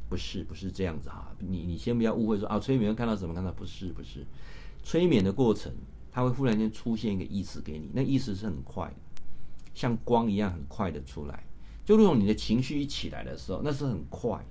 [0.08, 1.34] 不是，不是这样子哈。
[1.38, 3.34] 你你先不要误会说啊，催眠看到什么？
[3.34, 4.24] 看到不是，不是。
[4.82, 5.72] 催眠的过程，
[6.12, 8.92] 它会忽然间出现一个意识给你，那意识是很快，
[9.74, 11.44] 像光一样很快的出来。
[11.84, 14.44] 就如同你的情绪一起来的时候，那是很快。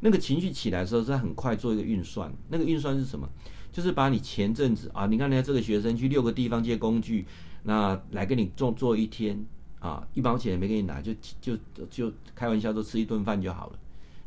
[0.00, 2.32] 那个情绪起来的时候，是很快做一个运算。
[2.48, 3.28] 那个运算是什么？
[3.70, 7.24] 就是把你前阵子啊，你看人家这个学生去六个地方借工具，
[7.62, 9.42] 那来跟你做做一天
[9.78, 11.56] 啊，一毛钱也没给你拿，就就，
[11.88, 13.78] 就开玩笑说吃一顿饭就好了。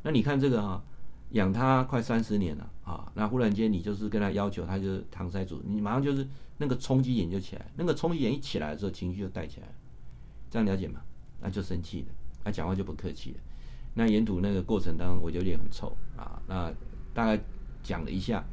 [0.06, 0.84] 那你看这个啊，
[1.32, 6.28] 养他快三十年了啊，那忽然间你就是跟他要求，他就是搪塞住，你马上就是
[6.60, 9.68] 那个冲击眼就起来，那个冲击眼一起来的时候，情绪就带起来，
[10.52, 11.02] 这样了解吗？
[11.42, 12.08] 那就生气了。
[12.44, 13.38] 他讲话就不客气了。
[13.96, 16.40] 那沿途那个过程当中，我就脸很臭啊。
[16.48, 16.72] 那
[17.12, 17.44] 大概
[17.82, 18.46] 讲了一下，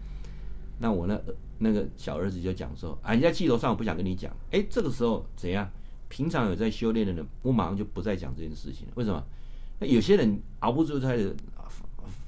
[0.79, 1.21] 那我那
[1.59, 5.71] 那个小儿子就讲说：“啊，你在气头上，我不想跟你讲。”哎，这个时候怎样？
[6.09, 8.93] 平常有在修炼的人，我马上就不再讲这件事情了。
[8.97, 9.23] 为什么？
[9.85, 11.35] 有些人熬不住，他就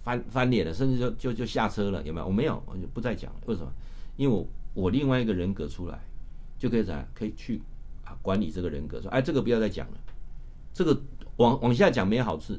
[0.03, 2.27] 翻翻脸了，甚至就就就下车了，有没有？
[2.27, 3.41] 我没有，我就不再讲了。
[3.47, 3.73] 为什么？
[4.17, 5.99] 因为我我另外一个人格出来，
[6.59, 7.05] 就可以怎样？
[7.15, 7.61] 可以去
[8.05, 9.99] 啊管理这个人格，说：“哎，这个不要再讲了，
[10.73, 11.01] 这个。”
[11.37, 12.53] 往往下讲没好处，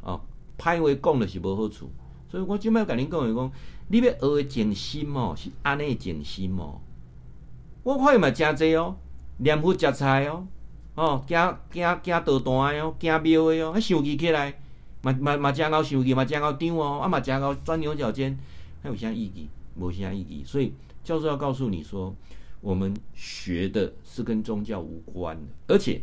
[0.00, 0.20] 啊，
[0.56, 1.90] 歹话讲的是无好处，
[2.30, 3.52] 所以我今摆甲您讲讲，
[3.88, 6.80] 你要学的静心哦，是安尼静心哦。
[7.82, 8.94] 我看伊嘛真济哦，
[9.38, 10.46] 念佛食菜哦，
[10.94, 14.60] 哦，行行行道段的哦，行庙的哦，还想起起来，
[15.02, 18.38] 嘛嘛嘛真够想起，嘛真够张哦，啊嘛真够钻牛角尖，
[18.82, 19.48] 还有啥意义？
[19.76, 20.42] 无啥意义。
[20.44, 22.14] 所以教授要告诉你说，
[22.60, 26.02] 我们学的是跟宗教无关的，而且。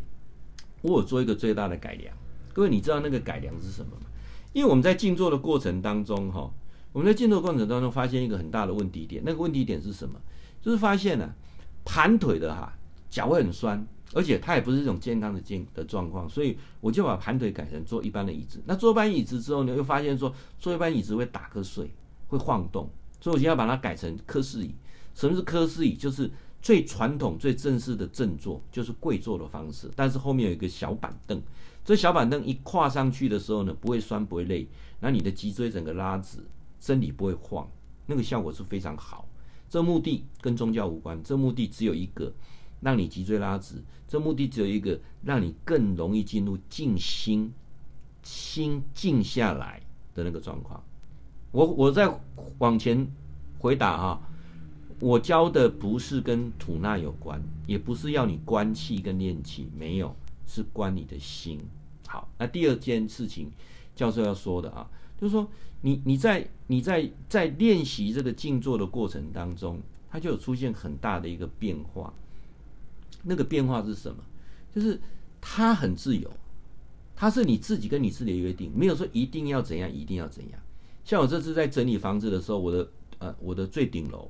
[0.81, 2.15] 我有做一个最大的改良，
[2.53, 4.07] 各位，你知道那个改良是什么吗？
[4.53, 6.49] 因为我们在静坐的过程当中，哈，
[6.93, 10.17] 我们在静坐过程当中发现一个很大的问题点，那个问题点是什么？
[10.61, 11.35] 就是发现呢、啊，
[11.83, 12.71] 盘腿的哈，
[13.09, 18.61] 脚会很酸，而且它也不是一种健康的健的状况，所以我就把盘腿改成坐一般的椅子。
[18.65, 21.91] 那坐一般椅子之后呢，又发现说坐一般椅子会打瞌睡，
[22.27, 22.89] 会晃动，
[23.21, 24.73] 所以我就要把它改成柯式椅。
[25.13, 25.95] 什么是柯式椅？
[25.95, 26.29] 就是。
[26.61, 31.41] 最传统、最正式的正坐就是跪坐的方式，但是后面有一个小板凳，
[31.85, 34.67] 这小板凳一跨上去的时候呢，不会酸不会累，
[34.99, 36.39] 那你的脊椎整个拉直，
[36.81, 37.65] 身体不会晃，
[38.07, 39.25] 那个效果是非常好。
[39.69, 42.29] 这目的跟宗教无关，这目的只有一个，
[42.81, 43.81] 让你脊椎拉直。
[44.09, 47.53] 这目的只有一个，让你更容易进入静心，
[48.23, 49.79] 心静下来
[50.15, 50.83] 的那个状况。
[51.51, 52.19] 我我再
[52.57, 53.07] 往前
[53.59, 54.21] 回答哈。
[54.99, 60.13] 我教的不是跟吐纳有关，也不是要你关气跟练气，没有，
[60.45, 61.57] 是关你的心。
[62.05, 63.49] 好，那第二件事情，
[63.95, 65.47] 教授要说的啊，就是说
[65.81, 72.13] 你你在你在在练习这个静坐的过程当中，它就有出现很大的一个变化。
[73.23, 74.23] 那个变化是什么？
[74.73, 74.99] 就是
[75.41, 76.31] 他很自由，
[77.15, 80.59] 他是你自己跟你自己的约定，没有说一定要怎样，一定要怎样。
[81.03, 84.29] 像我这次在整理房子的时候，我的呃我的最顶楼。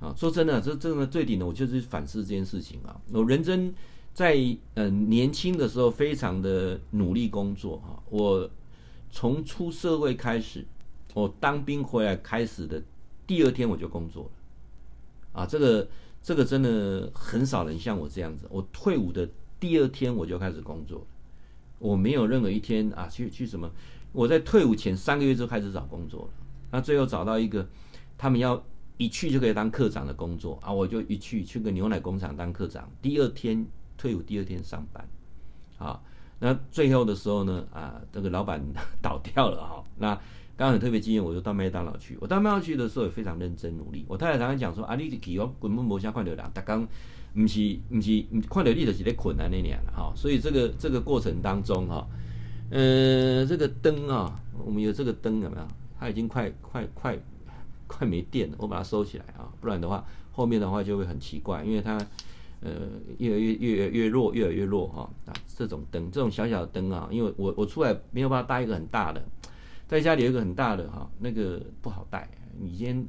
[0.00, 3.00] 啊，说真的，这这个最顶楼，我就是反思这件事情啊。
[3.12, 3.74] 我人生
[4.14, 4.38] 在
[4.74, 8.00] 呃年轻的时候非常的努力工作哈。
[8.08, 8.48] 我
[9.10, 10.64] 从出社会开始，
[11.14, 12.80] 我当兵回来开始的
[13.26, 14.30] 第二天我就工作了。
[15.40, 15.88] 啊，这个
[16.28, 18.46] 这个真的很少人像我这样子。
[18.50, 19.26] 我退伍的
[19.58, 21.06] 第二天我就开始工作，
[21.78, 23.70] 我没有任何一天啊去去什么。
[24.12, 26.30] 我在退伍前三个月就开始找工作了。
[26.70, 27.66] 那最后找到一个，
[28.18, 28.62] 他们要。
[28.98, 33.64] 一去就可以当课长的工作啊，我就一去去个牛奶工厂当课长，第二天
[33.96, 35.08] 退伍，第二天上班，
[35.78, 36.02] 啊，
[36.40, 38.60] 那最后的时候呢，啊，这个老板
[39.00, 40.20] 倒掉了哈，那
[40.58, 46.86] 刚刚很特别经验，我就到麦当劳去，我到麦当劳去的时候也非常认真努力，我太太常常讲说啊，你去哦，根本没想看到人，他刚
[47.32, 52.06] 不是不是看到你就是在困难那年了哈，所以这个这个过程当中哈，
[52.70, 55.68] 呃，这个灯啊，我们有这个灯有没有？
[55.98, 57.18] 它已经快快快。
[57.90, 61.96] 快没电了，我把它收起来啊，不然的话后面的话就会很奇怪，因为它
[62.60, 62.70] 呃
[63.16, 69.24] 越来越越越弱，越来越弱哈啊，这种灯，这种小小的灯啊，因为我我出来没有办法搭一个很大的，
[69.88, 72.28] 在家里有一个很大的哈，那个不好带。
[72.60, 73.06] 你今天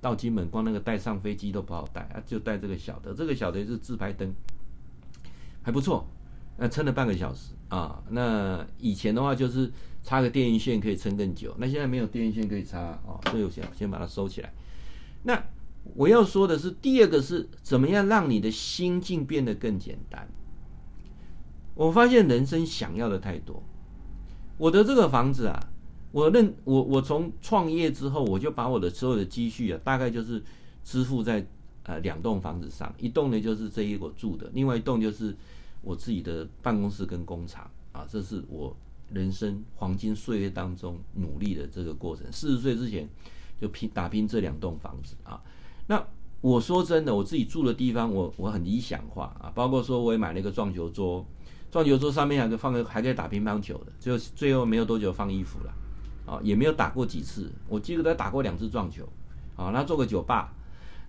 [0.00, 3.12] 到金门，光那个带上飞机都不好带啊，就带这个小的。
[3.12, 4.32] 这个小的是自拍灯，
[5.62, 6.08] 还不错。
[6.56, 8.02] 那撑了半个小时啊。
[8.08, 9.70] 那以前的话就是
[10.02, 14.50] 插个电源线可以撑更久，那现在没有电源线可以插啊，所以我先先把它收起来。
[15.24, 15.44] 那
[15.94, 20.26] 我要说的是，第二个是怎么样让你的心境变得更简单。
[21.74, 23.62] 我发现人生想要的太多。
[24.56, 25.58] 我的这个房子啊，
[26.14, 30.40] 我认我我从创业之后，我就把我的所有的积蓄啊，大概就是
[30.84, 31.44] 支付在
[31.82, 35.34] 呃两栋房子上，一栋呢就是这一个我住的，另外一栋就是
[35.82, 38.76] 我自己的办公室跟工厂啊，这是我
[39.12, 42.24] 人生黄金岁月当中努力的这个过程。
[42.30, 43.08] 四十岁之前
[43.60, 45.42] 就拼打拼这两栋房子啊。
[45.88, 46.00] 那
[46.40, 51.26] 我说真的，我自己住的地方我我很理想化啊，包括说我也买了一个撞球桌。
[51.72, 55.74] 撞球桌上面还可放个，还可以打乒乓球的，就最后没有多久放衣服了，
[56.26, 59.08] 啊，也没有打过几次，我记得他打过两次撞球，
[59.56, 60.52] 啊，那做个酒吧，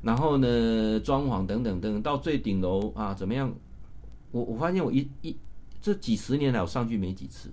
[0.01, 3.53] 然后呢，装潢等等等，到最顶楼啊，怎么样？
[4.31, 5.35] 我我发现我一一
[5.81, 7.49] 这几十年来我上去没几次，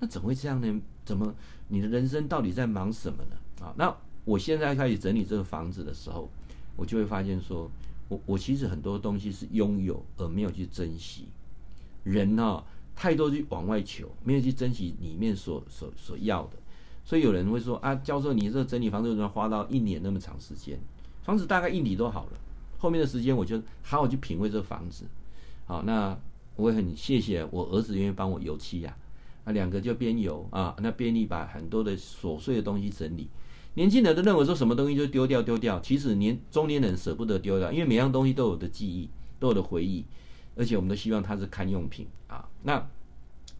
[0.00, 0.80] 那怎么会这样呢？
[1.04, 1.34] 怎么
[1.68, 3.64] 你的人生到底在忙什么呢？
[3.64, 6.28] 啊，那我现在开始整理这个房子的时候，
[6.76, 7.70] 我就会发现说，
[8.08, 11.28] 我我其实很多东西是拥有而没有去珍惜。
[12.04, 16.57] 人哈、哦、太多去往外求，没有去珍惜里面所所所要的，
[17.08, 20.78] 所以有人会说啊，教授，你这整理房子为什么花到一年那么长时间？
[21.22, 22.32] 房子大概一年都好了，
[22.76, 25.06] 后面的时间我就好好去品味这房子。
[25.64, 26.14] 好，那
[26.56, 28.94] 我也很谢谢我儿子愿意帮我油漆呀，
[29.46, 33.26] 啊，两个就边油啊，那边力把很多的琐碎的东西整理。
[33.72, 39.08] 年轻人都认为说什么东西就丢掉丢掉，其实年中年人舍不得丢掉，因为每样东西都有的记忆，
[39.40, 40.04] 都有的回忆。
[40.56, 42.46] 而且我们都希望它是堪用品啊。
[42.64, 42.86] 那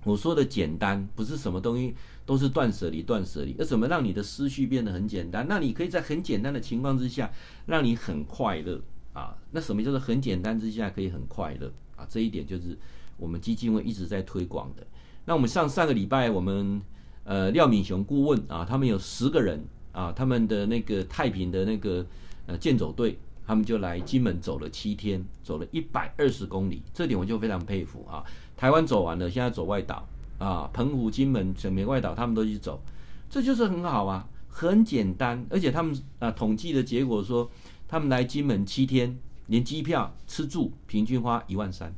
[0.04, 5.46] 我说的简单，不是什么东西都是断舍离，断舍离，而怎么让你的思绪变得很简单？
[5.48, 7.30] 那你可以在很简单的情况之下，
[7.66, 8.80] 让你很快乐
[9.12, 9.36] 啊。
[9.50, 12.06] 那什么叫做很简单之下可以很快乐啊？
[12.08, 12.78] 这一点就是
[13.16, 14.86] 我们基金会一直在推广的。
[15.24, 16.80] 那我们上上个礼拜，我们
[17.24, 22.06] 呃廖敏雄顾问啊，他们有十个人啊，他们的那个太平的那个
[22.46, 23.18] 呃健走队。
[23.48, 28.22] 他们就来金门走了七天，走了一百二十公里，这点我就非常佩服啊！
[28.58, 30.04] 台湾走完了，现在走外岛
[30.38, 32.82] 啊，澎湖、金门、整个外岛，他们都去走，
[33.30, 37.48] 这就是很好啊，很简单，而且他们啊统计的结果说，
[37.86, 39.16] 他们来金门七天，
[39.46, 41.94] 连机票、吃住平均花一万三，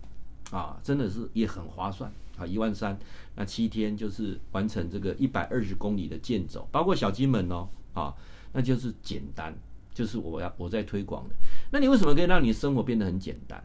[0.51, 2.99] 啊，真的是也很划算啊，一万三，
[3.37, 8.15] 那七天就是完成这个一百二十公里的健走，包括小金门哦，啊，
[8.53, 9.55] 那就是简单。
[9.93, 11.35] 就是我要我在推广的，
[11.73, 13.63] 那你为什么可以让你生活变得很简单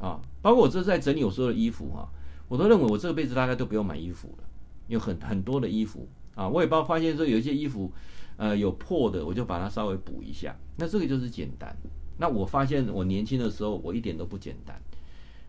[0.00, 0.20] 啊？
[0.40, 2.08] 包括我这在整理我所有的衣服哈、啊，
[2.48, 4.44] 我都认为我这辈子大概都不用买衣服了，
[4.86, 7.92] 有很很多的衣服啊，我也包发现说有一些衣服，
[8.36, 10.56] 呃，有破的，我就把它稍微补一下。
[10.76, 11.76] 那这个就是简单。
[12.18, 14.80] 那我发现我年轻的时候，我一点都不简单。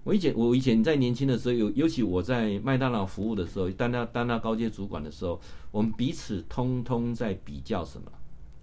[0.03, 5.39] 我以前我以前在年轻的时候，尤尤其我在麦当劳服务的时候，当那当那高阶主管的时候，
[5.71, 8.11] 我们彼此通通在比较什么？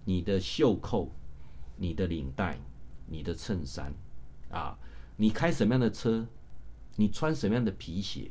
[0.05, 1.11] 你的袖扣。
[1.79, 2.57] 你的领带，
[3.05, 3.93] 你的衬衫，
[4.49, 4.75] 啊，
[5.17, 6.25] 你开什么样的车，
[6.95, 8.29] 你穿什么样的皮鞋，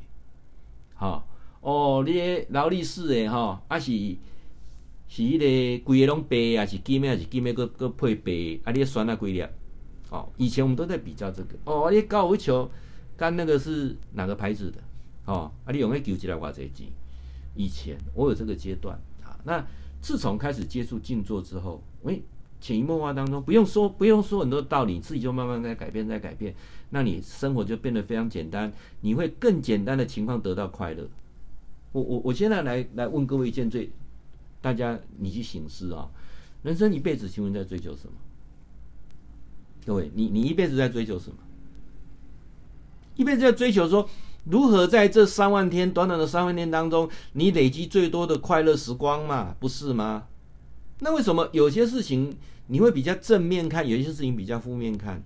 [0.95, 1.29] 好
[1.61, 3.93] 哦，你劳力士的哈，啊是
[5.09, 9.45] 是迄个规个拢白还，是金的，还是金的，搁搁配白，啊，你选哪几粒？
[10.11, 12.71] 哦，以前我们都在比较这个，哦，你高尔夫球
[13.17, 14.79] 干那个是哪个牌子的？
[15.25, 16.87] 哦，啊，你用那球几来偌侪钱？
[17.55, 19.67] 以前我有这个阶段啊，那
[20.01, 22.23] 自从开始接触静坐之后，喂。
[22.59, 26.55] 潜移默化当中，不用说，不用说很多道理，自己就慢慢在改变，在改变，
[26.91, 31.09] 那你生活就变得非常简单，你会更简单的情况得到快乐。
[31.93, 33.91] 我我我现在来来问各位一件最，
[34.61, 36.09] 大家你去醒思啊，
[36.63, 38.13] 人生一辈子，请问在追求什么？
[39.87, 41.37] 各位，你你一辈子在追求什么？
[43.15, 44.09] 一辈子在追求说，
[44.45, 50.27] 如何在这三万天短短的三万天当中，你累积最多的快乐时光嘛，不是吗？
[51.01, 55.23] 那为什么有些事情你会比较正面看，有些事情比较负面看？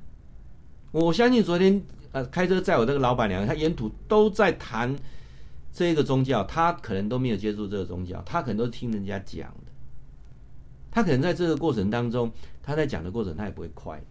[0.93, 1.81] 我相信昨天
[2.13, 4.95] 呃开车载我那个老板娘，她沿途都在谈
[5.73, 9.73] 这个宗教，她可能都没有接触这个宗教，她可能都是听人家讲的。
[10.91, 12.33] 她可能在这个过程当中，
[12.63, 14.05] 她在讲的过程，她也不会快乐。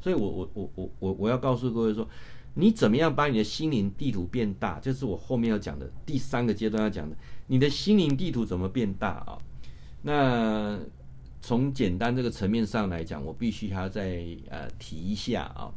[0.00, 2.06] 所以我我我我我我要告诉各位说，
[2.54, 9.38] 你怎么样把你的心灵地图变大，这是我后面要讲的第三个阶段要讲的，你的心灵地图怎么变大啊？
[10.02, 10.78] 那
[11.46, 15.68] 从简单这个层面上来讲，我必须还要再呃提一下啊，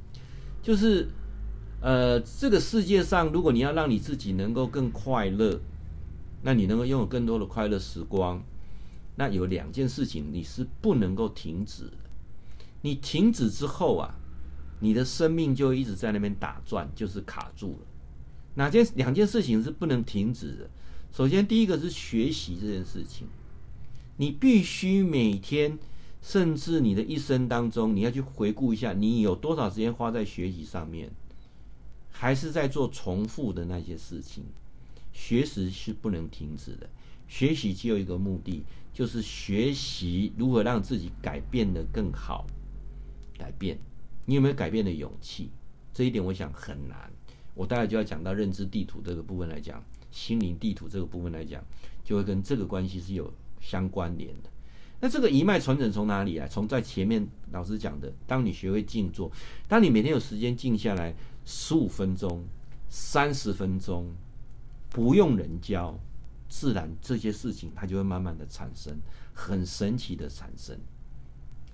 [0.63, 1.09] 就是
[1.81, 5.59] 呃这个世界上，如果你要让你自己能够更快乐，
[6.41, 8.41] 那你能够拥有更多的快乐时光，
[9.17, 11.97] 那有两件事情你是不能够停止的。
[12.81, 14.15] 你停止之后啊，
[14.79, 17.87] 你的生命就一直在那边打转，就是卡住了。
[18.55, 20.69] 哪件两件事情是不能停止的？
[21.11, 23.27] 首先，第一个是学习这件事情，
[24.17, 25.77] 你必须每天，
[26.21, 31.09] 甚至你的一生当中，你要去回顾一下，你有多少时间花在学习上面，
[32.11, 34.43] 还是在做重复的那些事情。
[35.13, 36.89] 学习是不能停止的，
[37.27, 38.63] 学习只有一个目的，
[38.93, 42.45] 就是学习如何让自己改变得更好。
[43.37, 43.77] 改变，
[44.25, 45.49] 你有没有改变的勇气？
[45.93, 47.11] 这一点我想很难。
[47.53, 51.63] 我大概就要讲到认知地图这个部分来讲，心灵地图这个部分来讲，
[52.03, 53.33] 就会跟这个关系是有
[53.67, 54.49] 相关联的。
[55.01, 56.47] 那这个一脉传承从哪里来？
[56.47, 59.29] 从在前面老师讲的，当你学会静坐，
[59.67, 61.13] 当你每天有时间静下来
[61.45, 62.43] 十五分钟、
[62.87, 64.05] 三十分钟，
[64.89, 65.99] 不用人教，
[66.47, 68.97] 自然这些事情它就会慢慢的产生，
[69.33, 70.79] 很神奇的产生，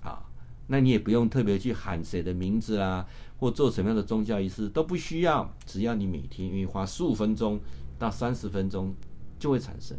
[0.02, 0.26] 啊。
[0.66, 3.06] 那你也不用特别去喊谁的名字啊，
[3.38, 7.60] 或做什么样的宗教仪式都不需要，只要你每天愿意花十五分钟
[7.98, 8.94] 到三十分钟，
[9.38, 9.98] 就会产生。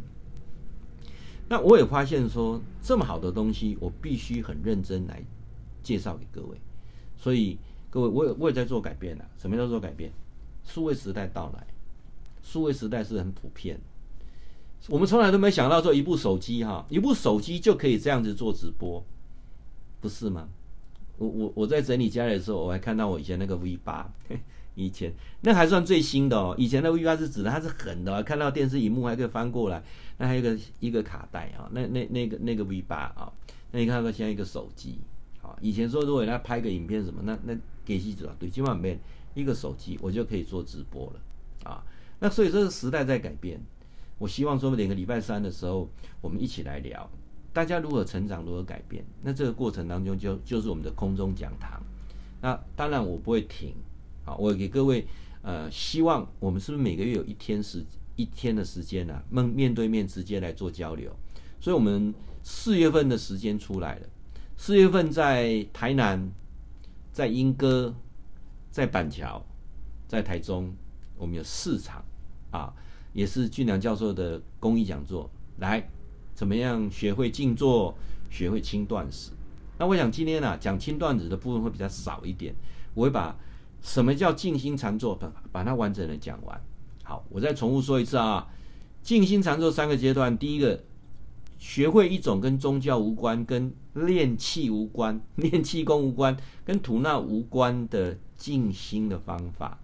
[1.48, 5.22] 那我也发现说，这么好的东西，我必须很认真来
[5.82, 6.56] 介绍给各位。
[7.16, 9.24] 所以各位，我也我也在做改变了。
[9.38, 10.10] 什么叫做改变？
[10.64, 11.66] 数位时代到来，
[12.42, 13.78] 数位时代是很普遍。
[14.88, 19.02] 我们从来都没想到说，一部手机哈，一部手机就可以这样子做直播。
[20.00, 20.48] 不是吗？
[21.18, 24.12] 我我我在整理家里的时候，我还看到我以前那个 V 八，
[24.76, 26.54] 以前那还算最新的哦。
[26.56, 29.82] 以前的 V 八是指的它是横的，看到电视荧幕还可以翻过来。
[30.18, 33.32] 那还有一个一个卡带啊，那那那个那个 V 八啊，
[33.72, 35.00] 那你看到现在一个手机
[35.42, 35.56] 啊。
[35.60, 38.96] 以前说如果人家拍个影片什么，那那给记者对，今晚没
[39.34, 41.82] 一个手机，我就可以做直播了啊。
[42.20, 43.60] 那所以这个时代在改变，
[44.18, 45.88] 我希望说每个礼拜三的时候，
[46.20, 47.08] 我们一起来聊。
[47.52, 49.02] 大家如何成长，如何改变？
[49.22, 51.82] 那这个过程当中就就是我们的空中讲堂。
[52.42, 53.74] 那当然我不会停，
[54.26, 55.06] 好，我给各位
[55.42, 57.84] 呃，希望我们是不是每个月有一天时
[58.16, 59.22] 一天的时间呢？
[59.30, 61.14] 面面对面直接来做交流。
[61.60, 62.12] 所以我们
[62.42, 64.08] 四月份的时间出来了，
[64.56, 66.28] 四月份在台南，
[67.12, 67.94] 在莺歌，
[68.72, 69.40] 在板桥，
[70.08, 70.74] 在台中，
[71.16, 72.04] 我们有四场
[72.50, 72.74] 啊，
[73.12, 75.88] 也是俊良教授的公益讲座来。
[76.34, 77.96] 怎么样学会静坐，
[78.28, 79.30] 学会轻断食？
[79.78, 82.52] 那我想今天呢、啊，讲轻断食的部分会比较少一点。
[82.92, 83.38] 我会把
[83.86, 86.60] 什么叫静心禅坐，把把它完整的讲完。
[87.04, 88.48] 好，我再重复说一次啊，
[89.00, 90.82] 静心禅坐三个阶段，第一个，
[91.56, 99.78] 学会一种跟宗教无关、跟练气无关、 练气功无关、跟吐纳无关的静心的方法，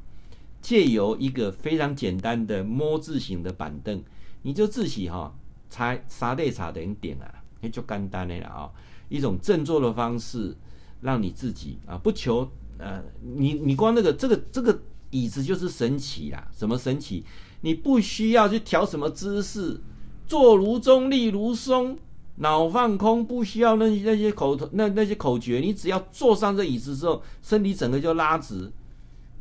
[0.61, 4.03] 借由一个非常简单的摸字形的板凳，
[4.43, 5.33] 你就自己哈、哦。
[5.71, 8.71] 才沙地茶点点啊，那就简单的了啊。
[9.09, 10.55] 一种振作的方式，
[11.01, 12.47] 让你自己啊不求
[12.83, 13.03] 呃，
[13.37, 14.77] 你你光那个这个这个
[15.11, 16.49] 椅子就是神奇啦。
[16.53, 17.25] 什么神奇？
[17.61, 19.81] 你不需要去调什么姿势，
[20.27, 21.97] 坐如钟，立如松，
[22.37, 25.61] 脑放空，不需要那那些口头那那些口诀。
[25.61, 28.73] 你只要坐上这椅子之后，身体整个就拉直，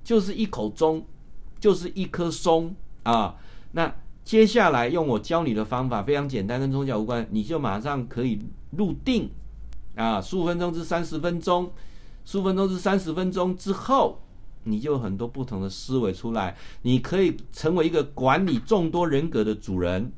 [0.03, 1.03] 就是一口钟，
[1.59, 3.35] 就是一颗松啊。
[3.71, 3.93] 那。
[4.23, 8.39] 接下来用我教你的方法，非常简单，跟宗教无关，你就马上可以
[8.77, 9.27] 入定
[9.95, 11.71] 啊，十五分钟至三十分钟，
[12.25, 14.19] 十五分钟至三十分钟之后，
[14.63, 20.11] 你就有很多不同的思维出来，你可以成为一个管理众多人格的主人，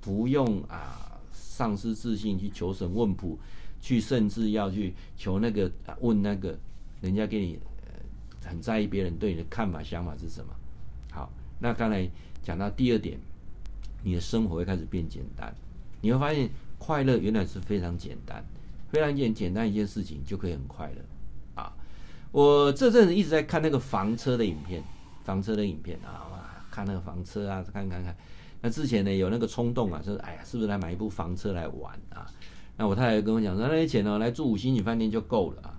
[0.00, 3.38] 不用啊丧失自信去求神问卜，
[3.80, 6.58] 去甚至要去求那个问那个
[7.00, 7.58] 人家给你
[8.44, 10.52] 很在意别人对你的看法想法是什么。
[11.10, 11.30] 好，
[11.60, 12.08] 那刚才。
[12.42, 13.18] 讲到第二点，
[14.04, 15.52] 你的生活会开始变简单，
[16.00, 16.48] 你会发现
[16.78, 18.44] 快乐原来是非常简单，
[18.88, 21.02] 非常简简单一件事情就可以很快乐
[21.62, 21.72] 啊！
[22.32, 24.82] 我这阵子一直在看那个房车的影片，
[25.24, 28.16] 房车的影片啊，哇，看那个房车啊，看看看。
[28.60, 32.26] 那之前呢有那个冲动啊，说哎呀，是不是来买一部房车来玩啊？
[32.76, 35.74] 那我太太跟我讲说，那些钱呢，来住五星级饭店就够了啊。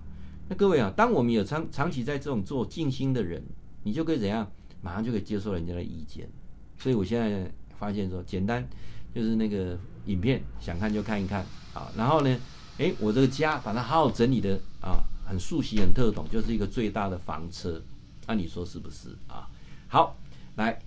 [0.48, 3.42] 那各位啊，当我们有长长期在这种做静心的人，
[3.82, 4.50] 你就可以怎样，
[4.80, 6.28] 马上就可以接受人家的意见。
[6.76, 8.66] 所以我现在发现说，简单
[9.14, 11.44] 就是那个影片，想看就看一看
[11.74, 11.90] 啊。
[11.96, 12.36] 然后呢，
[12.78, 17.80] 诶，我这个家把它好好整理的啊，很熟悉、很特懂，就是一个最大的房车。
[18.26, 19.48] 那你说是不是啊？
[19.88, 20.16] 好，
[20.56, 20.78] 来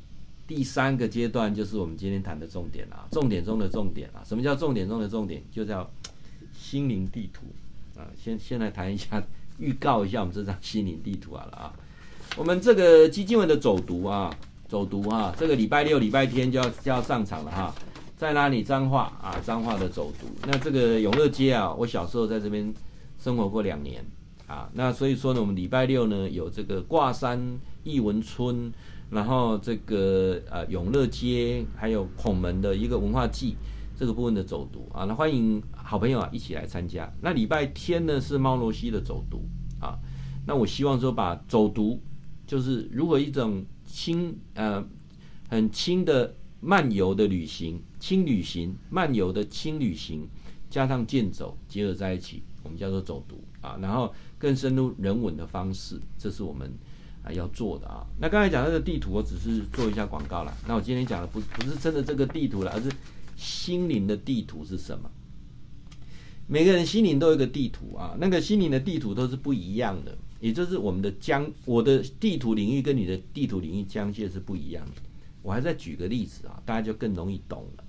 [0.47, 4.23] 第三个阶段就是我们今天谈的重点啊，重点中的重点啊。
[4.25, 5.43] 什么叫重点中的重点？
[5.51, 5.89] 就叫
[6.57, 7.45] 心灵地图
[7.99, 8.07] 啊。
[8.17, 9.21] 先先来谈一下，
[9.57, 11.73] 预告一下我们这张心灵地图好了啊。
[12.37, 14.33] 我们这个基金文的走读啊。
[14.69, 17.75] 走读啊，这个礼拜六、礼拜天就要就要上场了哈。
[18.22, 18.61] 在哪里？
[18.61, 20.28] 彰化啊，彰化的走读。
[20.45, 22.72] 那这个永乐街啊，我小时候在这边
[23.17, 24.05] 生活过两年
[24.45, 24.69] 啊。
[24.74, 27.41] 那所以说呢，我们礼拜六呢有这个挂山
[27.84, 28.72] 艺文村，
[29.09, 33.55] 然后这个呃永乐街，还有孔门的一个文化祭
[33.97, 35.05] 这个部分的走读啊。
[35.05, 37.11] 那欢迎好朋友啊一起来参加。
[37.22, 39.41] 那礼拜天呢是猫罗西的走读
[39.80, 39.97] 啊。
[40.45, 41.99] 那我希望说把走读
[42.45, 44.86] 就是如果一种轻呃
[45.49, 46.36] 很轻的。
[46.63, 50.28] 漫游的旅行，轻旅行，漫游的轻旅行，
[50.72, 53.78] 加上健走结合在一起，我们叫做走读啊。
[53.80, 56.70] 然后更深入人文的方式，这是我们
[57.24, 58.04] 啊要做的啊。
[58.20, 60.52] 那刚才讲那个地图，我只是做一下广告了。
[60.68, 62.91] 那我今天讲的不不是真的这个地图了，而是
[63.38, 65.10] 心灵的地图是什么？
[66.47, 75.02] 每个人心灵都有一个地图啊，那个心灵的地图都是不一样的，也就是我们的疆，我的地图领域跟你的地图领域疆界是不一样的。
[75.43, 77.84] 我还再举个例子啊，大家就更容易懂了。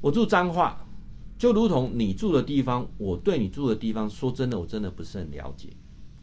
[0.00, 0.86] 我住彰化，
[1.36, 5.70] 就如同你住的地方，我对你住的地方，说真的，我真的不是很了解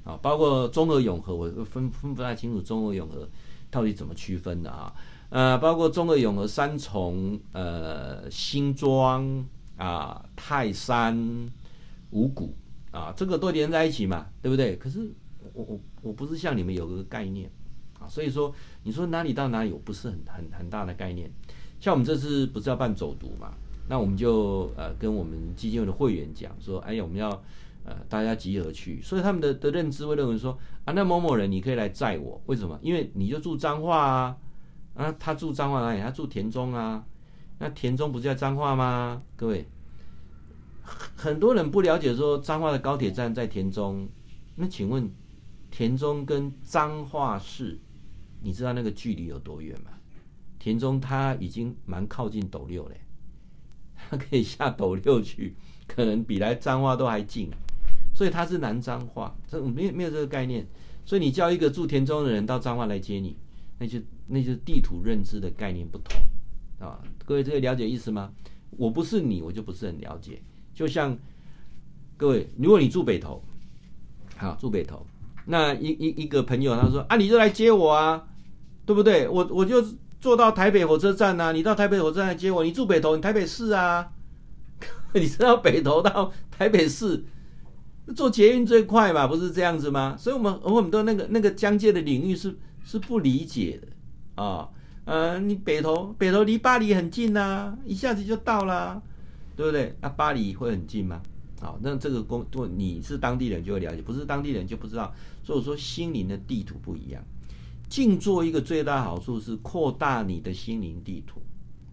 [0.03, 0.17] 啊。
[0.21, 3.27] 包括中和永和，我分分不太清楚中和永和
[3.69, 4.93] 到底怎么区分的啊。
[5.29, 9.45] 呃，包括中和永和三重、呃新庄
[9.75, 11.17] 啊、泰山、
[12.11, 12.53] 五股
[12.91, 14.77] 啊，这个都连在一起嘛，对不对？
[14.77, 15.11] 可是
[15.53, 17.51] 我我我不是像你们有个概念
[17.99, 18.07] 啊。
[18.07, 18.53] 所以说，
[18.83, 21.29] 你说哪里到哪里，我不是很很很大的概念。
[21.81, 23.53] 像我们这次不是要办走读嘛？
[23.87, 27.29] 那我们就呃跟我们基金会的会员讲说，哎呀，我们要
[27.83, 29.01] 呃大家集合去。
[29.01, 32.79] 所以他们的的认知会认为说，啊，那某某人你可以来载我，为什么？
[32.81, 34.37] 因为你就住彰化啊，
[34.95, 36.01] 啊，他住彰化哪里？
[36.01, 37.05] 他住田中啊，
[37.59, 39.21] 那田中不是在彰化吗？
[39.35, 39.67] 各位，
[41.15, 44.07] 很多人不了解说彰化的高铁站在田中，
[44.55, 45.11] 那请问
[45.69, 47.79] 田中跟彰化市？
[48.41, 49.91] 你知道那个距离有多远吗？
[50.59, 52.99] 田中它已经蛮靠近斗六嘞，
[54.09, 55.55] 他可以下斗六去，
[55.87, 57.49] 可能比来彰化都还近，
[58.13, 60.65] 所以他是南彰化，这没有没有这个概念。
[61.05, 63.35] 所以你叫一个住田中的人到彰化来接你，
[63.77, 66.99] 那就那就是地图认知的概念不同啊。
[67.25, 68.31] 各位这个了解意思吗？
[68.71, 70.41] 我不是你，我就不是很了解。
[70.73, 71.17] 就像
[72.17, 73.41] 各位，如果你住北投，
[74.37, 75.05] 好住北投，
[75.45, 78.27] 那一一一个朋友他说啊，你就来接我啊。
[78.87, 79.27] 对不对？
[79.27, 79.83] 我我就
[80.25, 82.63] 坐到台北火车站呐、你到台北火车站来接我。
[82.63, 84.09] 你住北投，你台北市啊？
[85.13, 87.23] 你知道北投到台北市
[88.15, 89.27] 坐捷运最快嘛？
[89.27, 90.15] 不是这样子吗？
[90.17, 93.87] 所以我们我们都那个那个疆界的领域是是不理解的
[94.41, 94.69] 啊、哦。
[95.05, 98.99] 呃，你北投北投离巴黎很近呐、一下子就到了，
[99.55, 99.95] 对不对？
[100.01, 101.21] 那、巴黎会很近吗？
[101.61, 105.13] 好，那这个工作你是当地人就会了解，不是当地人就不知道。
[105.43, 107.23] 所以说心灵的地图不一样。
[107.87, 111.41] 静坐一个最大好处是扩大你的心灵地图，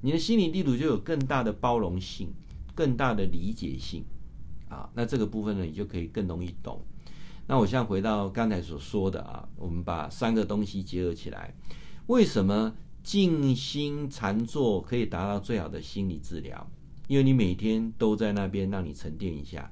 [0.01, 2.33] 你的心灵地图就有更大的包容性、
[2.75, 4.05] 更大的理解性
[4.69, 4.89] 啊。
[4.95, 6.81] 那这个部分呢，你就可以更容易懂。
[7.47, 11.55] 那我现在回到刚才所说的啊，我们把三个东西结合起来，
[12.07, 16.67] 为什么静心禅坐可以达到最好的心理治疗？
[17.09, 19.71] 因为你每天都在那边让你沉淀一下。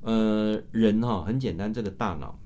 [0.00, 2.38] 呃，人哈很简单，这个大脑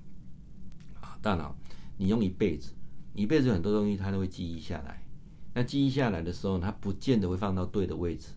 [1.01, 1.57] 啊，大脑
[1.97, 2.73] 你用一辈子。
[3.21, 5.05] 一辈子很多东西他都会记忆下来，
[5.53, 8.29] 那记忆下来的时候，他不见得会放到对的位置，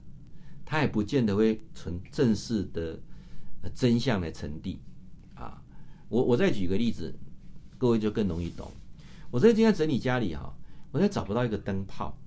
[0.65, 2.99] 他也不见得会存正式的
[3.73, 4.81] 真相来传递
[5.35, 5.63] 啊。
[6.09, 7.15] 我我再举个例子，
[7.77, 8.69] 各位就更容易懂。
[9.31, 10.53] 我在今天整理家里哈，
[10.91, 12.17] 我在找不到一个灯泡，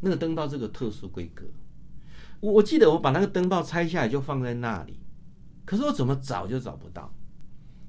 [0.00, 1.44] 那个灯泡这个特殊规格，
[2.40, 4.98] 我我记得我把那个灯泡拆下来就放在那里，
[5.66, 7.12] 可是我怎么找就找不到。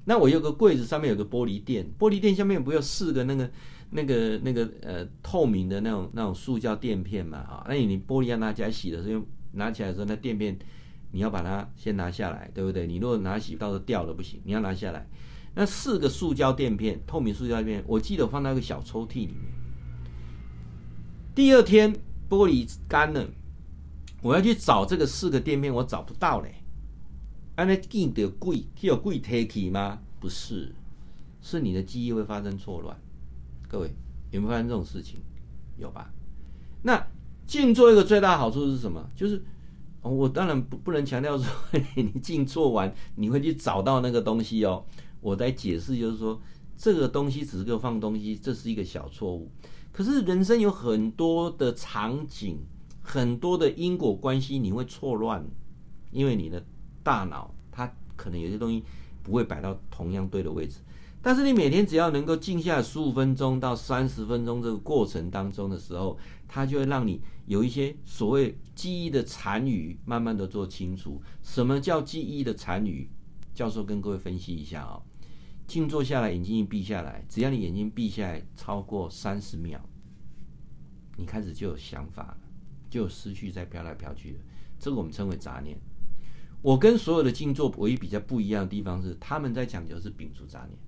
[0.03, 3.49] 那我有个柜子上面有个玻璃垫，玻璃垫下面不有四个那个。
[3.89, 10.57] 那个那个呃透明的那种那种塑胶垫片嘛啊，那你玻璃要拿起来洗的时候，拿起来的时候那垫片
[11.11, 12.85] 你要把它先拿下来，对不对？
[12.85, 15.07] 你如果拿洗到时候掉了不行，你要拿下来。
[15.55, 19.53] 那四个塑胶垫片，透明塑胶垫片，我记得我放到一个小抽屉里面。
[21.33, 21.95] 第二天
[22.29, 23.27] 玻璃干了，
[24.21, 26.55] 我要去找这个四个垫片，我找不到嘞。
[27.55, 29.99] 安尼记得贵，有贵提起吗？
[30.19, 30.75] 不是，
[31.41, 32.95] 是你的记忆会发生错乱。
[33.67, 33.91] 各位
[34.31, 35.19] 有没有发生这种事情？
[35.77, 36.11] 有吧？
[36.83, 37.05] 那
[37.45, 39.09] 静坐一个最大好处是什么？
[39.15, 39.43] 就是
[40.01, 41.45] 我当然不不能强调说
[41.95, 44.85] 你静坐完你会去找到那个东西哦。
[45.19, 46.39] 我在解释就是说，
[46.77, 49.51] 这个东西只是个放东西，这是一个小错误。
[49.91, 52.59] 可是人生有很多的场景，
[53.01, 55.43] 很多的因果关系，你会错乱，
[56.11, 56.63] 因为你的
[57.03, 58.83] 大脑它可能有些东西
[59.23, 60.79] 不会摆到同样对的位置。
[61.27, 66.17] 但是你每天只要能够静下十五分钟到三十分钟这个过程当中的时候，
[66.47, 71.21] 它就会让你有一些所谓记忆的残余，慢慢的做清除。
[71.43, 73.09] 什么叫记忆的残余？
[73.53, 75.03] 教授跟各位分析一下啊、哦，
[75.67, 79.81] 静坐下来，眼睛一闭下来，只要你眼睛闭下来超过三十秒，
[81.17, 82.37] 你开始就有想法了，
[82.89, 84.39] 就有思绪在飘来飘去的，
[84.79, 85.77] 这个我们称为杂念。
[86.61, 90.79] 我跟所有的静坐唯一比较不一样的地方是，他们在讲究是摒除杂念，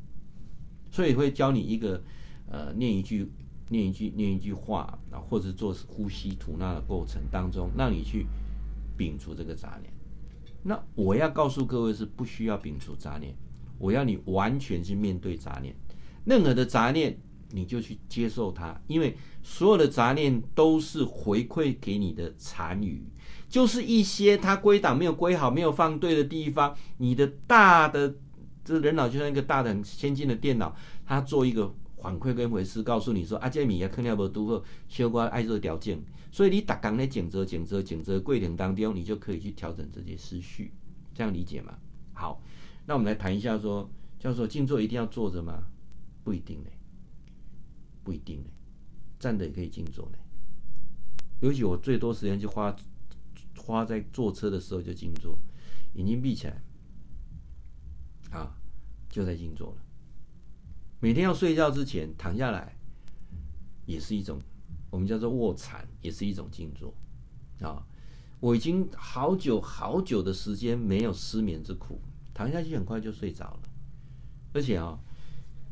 [0.92, 2.02] 所以会教你一个
[2.50, 3.32] 呃念一句
[3.70, 8.26] 念一句念一句话啊，或者做呼吸吐纳的过程当中，让你去
[8.98, 9.94] 摒除这个杂念。
[10.64, 13.34] 那我要告诉各位是不需要摒除杂念，
[13.78, 15.74] 我要你完全去面对杂念，
[16.26, 17.18] 任何的杂念
[17.52, 23.02] 你就去接受它，因为所有的杂念都是回馈给你的残余，
[23.48, 26.76] 就是一些它归档没有归好、没有放对的地方。
[26.98, 28.16] 你的大的
[28.70, 36.00] 这人脑就像一个大的很先进的电脑，它做一个反馈跟回事，告诉你说：“啊，这米啊，肯定要读后修过爱热条件。”
[36.32, 40.72] 所以你打刚在检测、检测、检测过程当中，你就可以去调整这些思绪，
[41.16, 41.80] 这样理解吗？
[42.14, 42.40] 好，
[42.86, 43.90] 那我们来谈一下说，
[44.20, 45.64] 叫做静坐一定要坐着吗？
[46.24, 46.70] 不一定呢，
[48.04, 48.50] 不一定呢，
[49.18, 50.18] 站着也可以静坐呢。
[51.40, 52.76] 尤其我最多时间就花
[53.58, 55.36] 花在坐车的时候就静坐，
[55.96, 56.62] 眼睛闭起来，
[58.30, 58.56] 啊，
[59.10, 59.78] 就在静坐了。
[61.00, 62.76] 每天要睡觉之前躺下来，
[63.86, 64.40] 也是一种。
[64.92, 66.92] 我们叫做卧禅，也是一种静坐
[67.62, 67.86] 啊！
[68.40, 72.02] 我已经好久好久的时间没有失眠之苦，
[72.34, 73.60] 躺下去很快就睡着了。
[74.52, 74.98] 而且啊，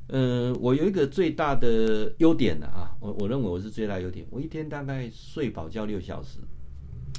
[0.09, 6.37] 嗯、我有一个最大的优点的啊，我我认为我是最大优点，我一天大概睡饱觉六小时，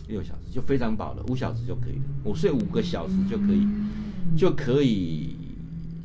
[0.06, 2.04] 六小时就非常饱了，五小时就可以了。
[2.22, 3.66] 我睡五个小时就可以，
[4.36, 5.34] 就可以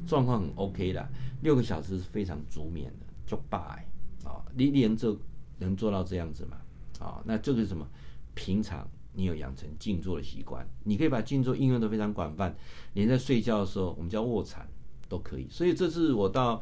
[0.05, 1.09] 状况很 OK 的，
[1.41, 3.79] 六个小时是非常足眠的，就罢
[4.23, 4.43] 啊！
[4.55, 5.17] 你连这。
[5.59, 6.57] 能做到这样子吗？
[6.99, 7.87] 啊，那这个是什么？
[8.33, 12.53] 平常你有养成静坐的习惯，你可以把静坐应用的非常广泛，
[12.95, 14.67] 连在睡觉的时候，我们叫卧禅
[15.07, 15.47] 都可以。
[15.49, 16.61] 所以这次我到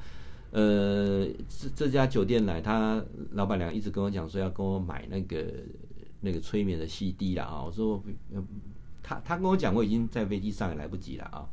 [0.51, 5.51] 呃这这家酒店来，他老板娘一直跟我讲说要跟我买那个
[6.19, 7.63] 那个催眠的 CD 了啊。
[7.63, 8.03] 我说，
[9.01, 11.47] 他他跟我讲，我已经在飞机上也来不及了啊。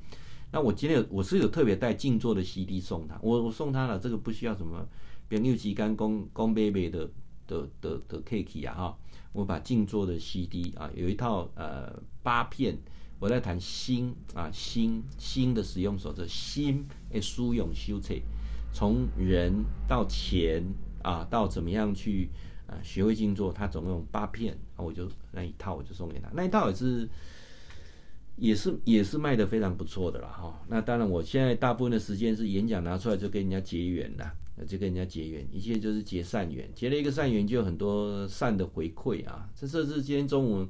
[0.53, 4.87] 那我今天我是有特别带静坐的 CD 送他，我我送他了，这个不需要什么
[5.29, 7.09] 朋友之间讲讲买卖的。
[7.49, 8.99] 的的的 cake 啊哈，
[9.33, 11.91] 我把静坐的 CD 啊，有一套呃
[12.23, 12.77] 八片，
[13.19, 18.13] 我在谈心啊心心的使用手册，心诶书永修彻，
[18.71, 20.63] 从人到钱
[21.03, 22.29] 啊到怎么样去
[22.67, 27.09] 啊学会静坐，它总共八片，我就那一套我就送给他，那一套也是
[28.39, 30.61] 也是也是卖得非常不错的了哈。
[30.69, 34.33] 那当然我现在大部分的时间是演讲拿出来就跟人家结缘了。
[34.67, 39.49] 就跟人家结缘，一切就是结善缘，结了一个善缘，就有很多善的回馈啊。
[39.55, 40.67] 这这是今天中午，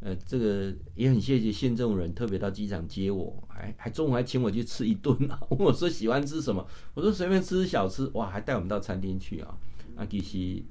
[0.00, 5.38] 呃，这个也很谢谢县政人特别到机场接我，还还中午还请我去吃一顿啊。
[5.50, 9.54] 问 我说喜欢吃什么，我说随便吃小吃，哇，还带我们到餐厅去啊。
[9.96, 10.62] 啊，其实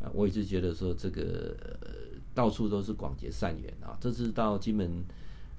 [0.00, 1.88] 啊，我一直觉得说这个、呃、
[2.32, 3.98] 到处都是广结善缘啊。
[4.00, 5.04] 这次到金门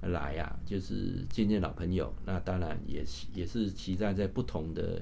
[0.07, 5.01] 来呀、啊，就是见见老朋友，那当然也是也是期待在不同的。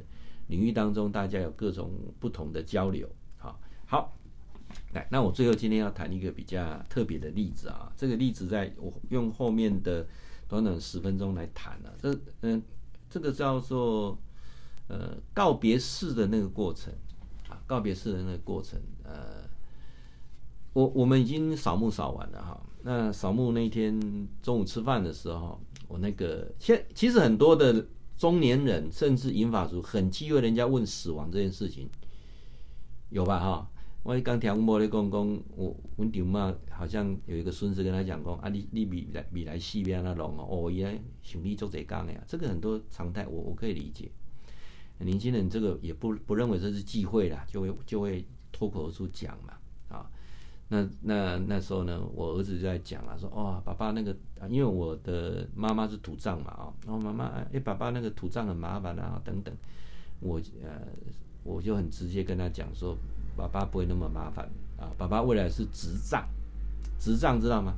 [0.49, 1.91] 领域当中，大家有各种
[2.21, 4.17] 不同的交流，好，好，
[4.93, 10.07] 来，那我最后今天要谈一个比较特别的例子啊，这个例子在我用后面的
[10.47, 12.63] 短短十分钟来谈了，这，嗯，
[13.09, 14.17] 这个叫做
[14.87, 16.93] 呃告别式的那个过程
[17.49, 19.43] 啊，告别式的那个过程，呃，
[20.71, 23.99] 我我们已经扫墓扫完了哈，那扫墓那天
[24.41, 25.59] 中午吃饭的时候，
[25.89, 27.85] 我那个现其实很多的。
[28.17, 31.87] 中年人甚至银发族很忌讳人家问死亡这件事情，
[33.09, 33.39] 有吧？
[33.39, 33.69] 哈，
[34.01, 44.09] 我刚听莫咧讲讲，我我舅妈好像有一个孙子跟他讲过啊，你你米来米来西边那种哦，哦，原来想你做这讲的呀，这个很多常态，我我可以理解。
[44.97, 49.53] 年轻人这个也不不认为这是忌讳啦，就会就会脱口而出讲嘛。
[50.69, 54.13] 那那那时候呢，我儿子就在讲了，说哦，爸爸那个，
[54.49, 59.55] 因为我的妈妈是土葬嘛，啊，然后妈妈哎，爸爸那个土葬很麻烦啊，等等，
[60.19, 60.81] 我呃，
[61.43, 62.97] 我就很直接跟他讲说，
[63.37, 64.45] 爸爸不会那么麻烦
[64.77, 66.25] 啊，爸爸未来是直葬，
[66.99, 67.73] 直葬知道吗？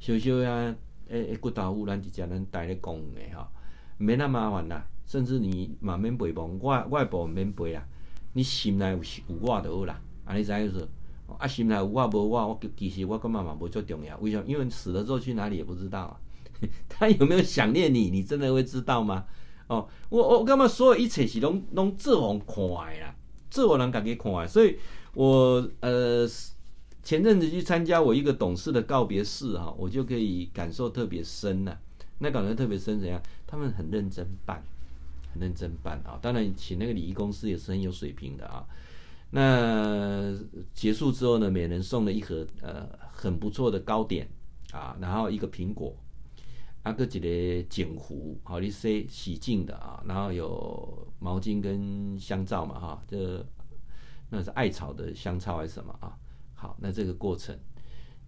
[0.00, 0.74] 修修呀，
[1.08, 3.48] 哎哎，骨头污染，就叫人带来供的哈，
[3.96, 7.86] 没那么麻烦啦，甚至你满面背包，外外婆免背啦，
[8.32, 10.88] 你心内有有我就好啦，啊，你知意思？
[11.38, 14.16] 啊，心内有我无我，我其实我跟妈妈不做重要。
[14.18, 14.44] 为什么？
[14.46, 16.16] 因为死了之后去哪里也不知道啊。
[16.88, 18.10] 他有没有想念你？
[18.10, 19.24] 你真的会知道吗？
[19.66, 23.14] 哦，我我干嘛所有一切是拢拢自我看的啦，
[23.50, 24.76] 做人家己看的，所以
[25.14, 26.28] 我呃
[27.02, 31.78] 前阵子去参加我一个董事的告别式哈，我就可以感受特别深了。
[32.18, 33.20] 那感觉特别深怎样？
[33.46, 34.62] 他们很认真办，
[35.32, 36.16] 很认真办啊。
[36.22, 38.64] 当然请那个礼仪公司也是很有水平的啊。
[39.34, 40.32] 那
[40.74, 44.28] 结束之后呢，每人送了一盒呃很不错的糕点
[44.72, 45.96] 啊，然后一个苹果。
[46.82, 53.42] 阿哥几个锦壶，好利 C 洗净的啊，然后有毛巾跟香皂嘛哈，这
[54.28, 56.18] 那是艾草的香皂还是什么啊？
[56.54, 57.56] 好，那这个过程，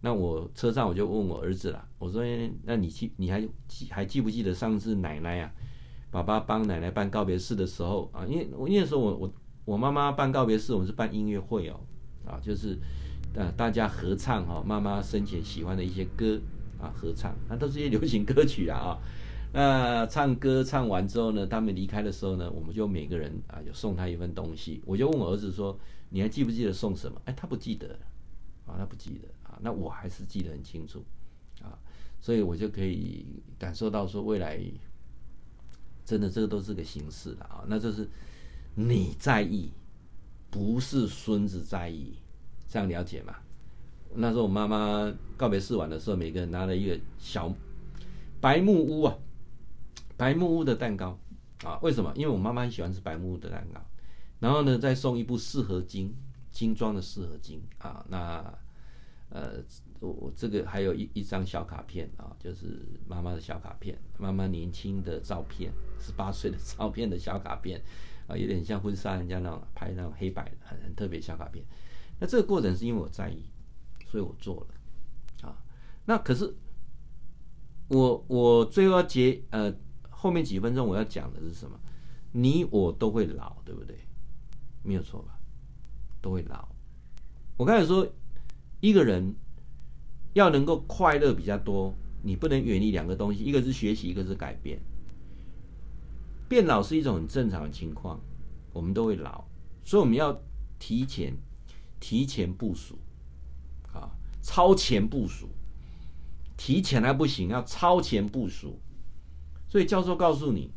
[0.00, 2.22] 那我车上我就问我儿子了，我说
[2.62, 5.52] 那你记你还记还记不记得上次奶奶啊，
[6.12, 9.32] 爸爸帮奶奶办告别式的时候啊，因为我那时候我我
[9.64, 11.80] 我妈妈办告别式，我们是办音乐会哦，
[12.26, 12.78] 啊就是
[13.34, 16.40] 呃大家合唱哈，妈妈生前喜欢的一些歌。
[16.76, 18.98] 啊，合唱，那都是一些流行歌曲啊啊。
[19.54, 24.82] 那唱歌唱完之后呢，他们离开的时候呢，我们就每个人啊，有送他一份东西。
[24.84, 25.78] 我就问我儿子说
[26.10, 27.96] ：“你还记不记得送什么？”哎，他不记得
[28.66, 29.56] 啊，他不记得啊。
[29.62, 31.02] 那我还是记得很清楚
[31.62, 31.78] 啊，
[32.20, 33.24] 所以我就可以
[33.56, 34.60] 感受到说，未来
[36.04, 37.64] 真的这个都是个形式了啊。
[37.66, 38.06] 那就是
[38.74, 39.70] 你在意，
[40.50, 42.16] 不是孙子在意，
[42.68, 43.36] 这样了解吗？
[44.14, 47.52] 那时候我妈妈告别式完的时候，每个人拿了一个小
[48.40, 49.16] 白木屋啊，
[50.16, 51.18] 白木屋的蛋糕
[51.64, 51.78] 啊。
[51.82, 52.12] 为什么？
[52.14, 53.80] 因为我妈妈很喜欢吃白木屋的蛋糕。
[54.38, 56.14] 然后呢，再送一部四合金
[56.52, 58.04] 精装的四合金啊。
[58.08, 58.42] 那
[59.30, 59.62] 呃，
[60.00, 67.82] 我这个还有一一张小卡片啊，就是妈妈的小卡片，妈妈年轻的照片，十八岁的照片的小卡片
[68.26, 71.64] 啊，有点像婚纱人家那种拍那种黑白的很很特别小卡片。
[72.18, 73.44] 那这个过程是因为我在意。
[74.06, 75.58] 所以我做了，啊，
[76.04, 76.54] 那可是
[77.88, 79.74] 我我最后要结呃
[80.08, 81.76] 后面几分钟我要讲的是什么？
[82.30, 83.98] 你我都会老，对不对？
[84.84, 85.36] 没有错吧？
[86.20, 86.68] 都会老。
[87.56, 88.06] 我刚才说
[88.78, 89.34] 一个人
[90.34, 94.80] 要能够快乐比较多，你不能远离两个东西，一个是学习，一个是改变。
[96.48, 98.20] 变老是一种很正常的情况，
[98.72, 99.44] 我们都会老，
[99.84, 100.42] 所以我们要
[100.78, 101.34] 提前
[101.98, 102.98] 提前部署。
[103.92, 104.10] 啊
[104.42, 105.48] 超前部署，
[106.56, 108.78] 提前还不行，要超前部署。
[109.68, 110.70] 所以教授告诉你，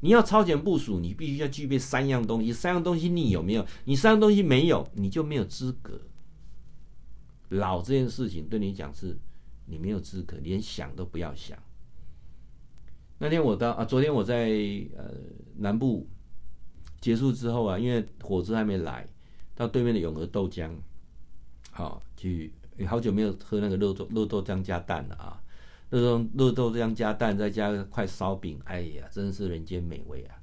[0.00, 2.52] 你要超前部署，你必须要具备三样东西。
[2.52, 3.66] 三样东西你有没有？
[3.84, 6.00] 你三样东西没有，你就没有资格。
[7.48, 9.18] 老这件事情对你讲是，
[9.66, 11.58] 你没有资格，连想都不要想。
[13.22, 14.48] 那天我到啊，昨天我在
[14.96, 15.12] 呃
[15.58, 16.08] 南部
[17.00, 19.06] 结束之后啊，因为火车还没来，
[19.54, 20.70] 到对面的永和豆浆，
[21.70, 22.52] 好去。
[22.88, 25.38] 好久没有喝那个肉豆肉豆浆加蛋了啊！
[25.90, 30.40] 肉豆肉豆浆加蛋，再加块烧饼，哎呀，真是人间美味啊！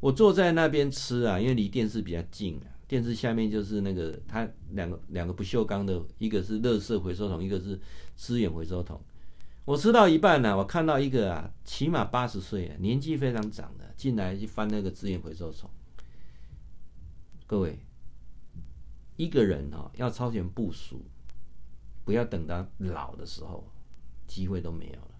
[0.00, 7.78] 我坐在那边吃啊，因为离电视比较近啊，电视下面就是那个它两个两个不锈钢的，一个是垃圾回收桶，一个是
[8.16, 9.00] 资源回收桶。
[9.70, 15.70] 我吃到一半呢、我看到一个啊，起码八十岁啊，年纪非常长的进来去翻那个资源回收桶。
[17.46, 17.78] 各位，
[19.16, 21.04] 一个人啊，要超前部署。
[22.04, 23.64] 不要等到老的时候，
[24.26, 25.14] 机会都没有了。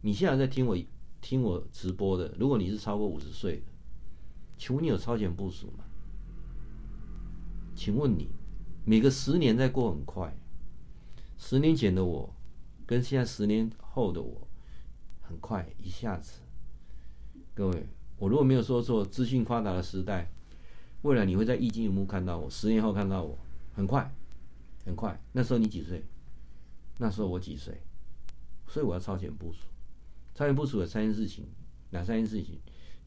[0.00, 0.76] 你现在在听我
[1.20, 3.66] 听我直播的，如果你是超过五十岁的，
[4.58, 5.84] 请问你有超前部署吗？
[7.76, 8.30] 请问你
[8.84, 10.36] 每个十年在过很快，
[11.38, 12.34] 十年前的我
[12.90, 14.48] 跟现在十年后的我
[15.20, 16.40] 很快一下子。
[17.54, 17.86] 各位，
[18.18, 20.28] 我如果没有说错，资讯发达的时代，
[21.02, 23.38] 未来你会在液晶萤幕看到我，十年后看到我，
[23.74, 24.12] 很快。
[24.84, 26.02] 很快，那时候你几岁？
[26.98, 27.80] 那时候我几岁？
[28.66, 29.68] 所以我要超前部署。
[30.34, 31.46] 超前部署有三件事情，
[31.90, 32.58] 哪三件事情？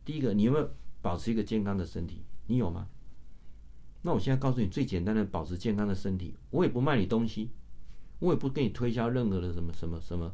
[0.05, 0.69] 第一个，你有没有
[1.01, 2.23] 保持一个健康的身体？
[2.47, 2.87] 你有吗？
[4.03, 7.49] 那我现在告诉你最简单的保持健康的身体，我也不卖你东西，
[8.23, 10.33] 我也不跟你推销任何的什么什么什么，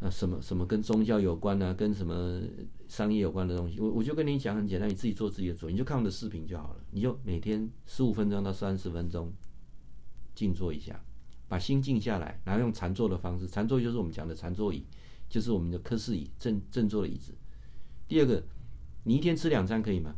[0.00, 2.40] 啊什么什么跟宗教有关啊，跟什么
[2.86, 9.32] 商业有关的东西，我我就跟你讲很简单，你自己做自己的主，你就看我的视频就好了，你就每天十五分钟到三十分钟。
[10.34, 11.00] 静坐一下，
[11.48, 13.48] 把心静下来，然后用禅坐的方式。
[13.48, 14.84] 禅坐就是我们讲的禅坐椅，
[15.28, 17.34] 就是我们的科室椅，正正坐的椅子。
[18.06, 18.40] 第二个，
[19.02, 20.14] 你一天吃两餐可以吗？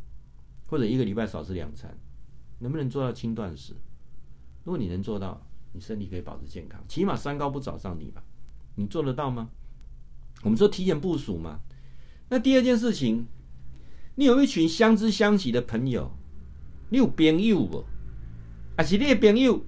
[0.67, 1.97] 或者一个礼拜少吃两餐，
[2.59, 3.73] 能不能做到轻断食？
[4.63, 5.43] 如果你能做到，
[5.73, 8.23] 你身体可以保持健康，起码三高不找上你吧？
[8.75, 9.49] 你做得到吗？
[10.43, 11.59] 我们说提前部署嘛。
[12.29, 13.25] 那第二件事情，
[14.15, 16.11] 你有一群相知相惜的朋友，
[16.89, 17.85] 你有朋友不？
[18.77, 19.61] 啊是你的朋友？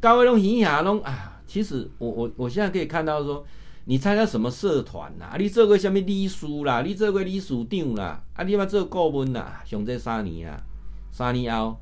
[0.00, 3.44] 高位龙、银牙龙啊，其实我我我现在可以看到说，
[3.86, 5.24] 你参加什么社团呐？
[5.24, 6.82] 啊，你做过什么理事啦？
[6.82, 8.24] 你做过理事长啦？
[8.34, 9.62] 啊，你要做顾问啦？
[9.66, 10.62] 上这三年啊，
[11.10, 11.80] 三年后，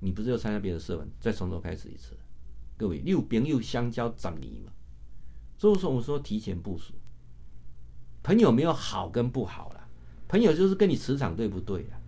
[0.00, 2.16] 你不是又参加别的社团，再从头开始一次？
[2.82, 4.72] 各位，你有朋友相交十年嘛？
[5.56, 6.92] 所以说，我说提前部署，
[8.24, 9.86] 朋友没有好跟不好啦，
[10.26, 12.02] 朋友就是跟你磁场对不对啊？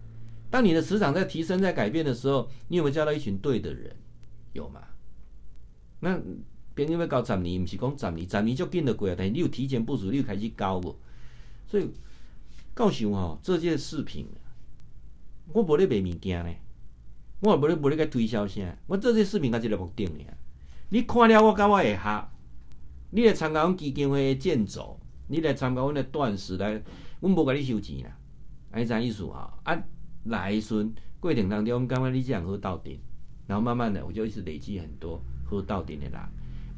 [0.51, 3.95] 当你的磁场在提升、在改变的时候，你有没有交到一群对的人？
[4.53, 4.83] 有吗？
[6.01, 6.21] 那
[6.75, 9.15] 朋友要交十年，不是讲十年，十年就紧得过啊。
[9.17, 10.99] 但是你有提前部署，你有开始交不？
[11.69, 11.89] 所以，
[12.75, 14.27] 告诉我，这件视频，
[15.53, 16.53] 我无咧卖物件呢，
[17.43, 20.37] 我也无咧无咧个推销啥，我这件视频它是个目的呀。
[20.95, 22.25] 你看了我跟我会合，
[23.11, 26.81] 你来参加阮基金会的建走，你来参加阮的断食来，
[27.19, 28.17] 阮无甲你收钱啦，
[28.71, 29.53] 安尼啥意思哈？
[29.65, 29.77] 啊，
[30.27, 32.97] 来一顺过程当中，感觉你这样好斗阵。
[33.49, 35.21] 然后慢慢的，我就一直累积很多
[35.51, 36.21] 好斗阵的人，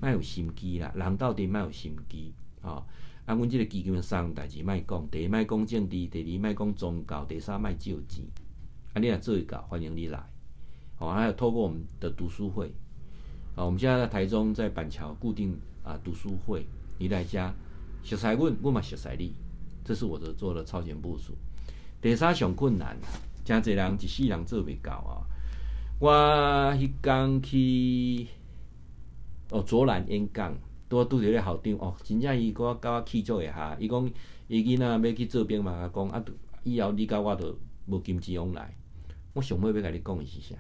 [0.01, 2.83] 卖有心机啦，人斗阵卖有心机，哦，
[3.27, 8.25] 啊，阮这个基金的三样代志卖讲，第一卖讲政治，第二卖讲宗教，第三卖借钱，
[8.95, 10.27] 啊，你若做一个，欢迎你来，
[11.01, 12.73] 哦，还有透过我们的读书会，
[13.57, 16.67] 啊，我们现在在台中，在板桥固定啊读书会，
[16.99, 17.53] 你来家，
[18.05, 19.33] 熟悉阮，阮嘛熟悉你，
[19.83, 21.33] 这是我的做的超前部署。
[22.03, 22.95] 第三上困难，
[23.45, 25.25] 真侪人一世人做未到啊。
[25.99, 26.13] 我
[26.75, 28.27] 迄天去
[29.51, 30.55] 哦，卓兰演讲，
[30.91, 34.11] 拄拄着咧校长哦，真正伊我甲我起足一下，伊讲
[34.49, 36.23] 伊囡仔要去做兵嘛，讲啊，
[36.63, 38.77] 以后你甲我都无金钱往来。
[39.33, 40.55] 我想要要甲你讲的是啥，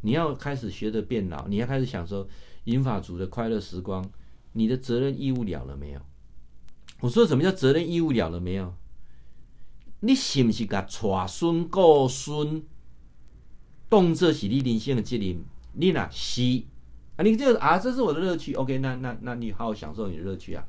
[0.00, 2.28] 你要开始学着变老，你要开始享受
[2.64, 4.04] 银发族的快乐时光，
[4.52, 6.00] 你的责任义务了了没有？
[7.00, 8.74] 我说什么叫责任义务了了没有？
[10.00, 12.62] 你是不是甲传孙顾孙？
[13.88, 16.62] 动作是你人生的责任，你若是
[17.16, 18.52] 啊，你这个啊，这是我的乐趣。
[18.54, 20.64] OK，那那那你好好享受你的乐趣啊。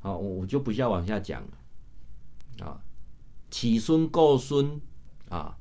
[0.00, 2.66] 好，我我就不需要往下讲了。
[2.66, 2.82] 啊，
[3.50, 4.80] 起孙顾孙
[5.28, 5.56] 啊，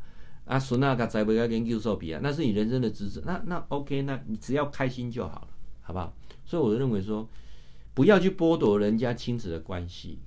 [0.52, 3.22] 啊孙啊，甲栽培个研究所比啊，那是你人生的职责。
[3.26, 5.47] 那那 OK，那你只要开心就好了，
[5.80, 6.14] 好不好？
[6.43, 7.30] 所以我认为说，
[7.93, 10.20] 不要去剥夺人家亲子的关系。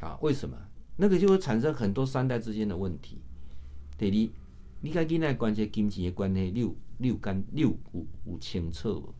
[0.00, 0.56] 啊，为什么？
[0.96, 3.22] 那个就会产生很多三代之间的问题。
[3.96, 4.30] 对你。
[4.82, 9.14] 你甲囡仔关系、金钱的关系，六六干你有有有清楚无？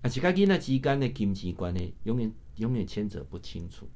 [0.00, 3.88] 啊，是甲囡仔之间的金钱关系，永远永远牵扯不清楚。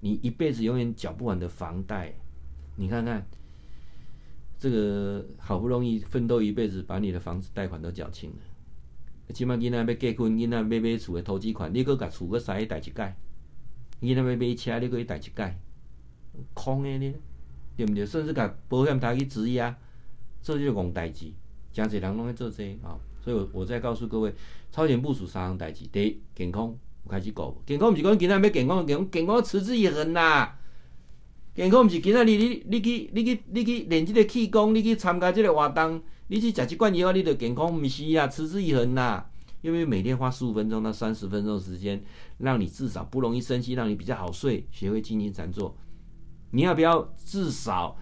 [0.00, 2.14] 你一辈子永远缴不完的房贷，
[2.76, 3.28] 你看看，
[4.58, 9.32] 这个好不容易奋斗一辈子，把你的房子贷款都缴清了。
[9.32, 13.16] 起码囡仔要结婚，囡仔要买厝的投资款，你搁甲厝搁塞一代一盖，
[14.00, 15.56] 囡仔要买车，你搁一代一盖，
[16.54, 17.14] 空的呢？
[17.76, 18.04] 对不对？
[18.04, 19.76] 甚至甲保险台去质押，
[20.42, 21.30] 这就是戆代志。
[21.72, 24.34] 真侪人拢在做这啊，所以我我再告诉各位，
[24.72, 25.86] 超前部署三项代志。
[25.92, 30.57] 第一，健康有开始顾，健康毋是讲囡仔要健康，健康健康持之以恒呐。
[31.58, 39.26] 健康毋是今仔日你你去你去你去练这个气功，你去参加这个活动，你去食一罐药，你就健康，毋是啊，持之以恒呐。
[39.60, 42.00] 因为每天花十五分钟到三十分钟的时间，
[42.38, 45.76] 让你至少不容易生气，让你比较好睡，学会精进禅坐。
[46.52, 47.98] 你要不要至少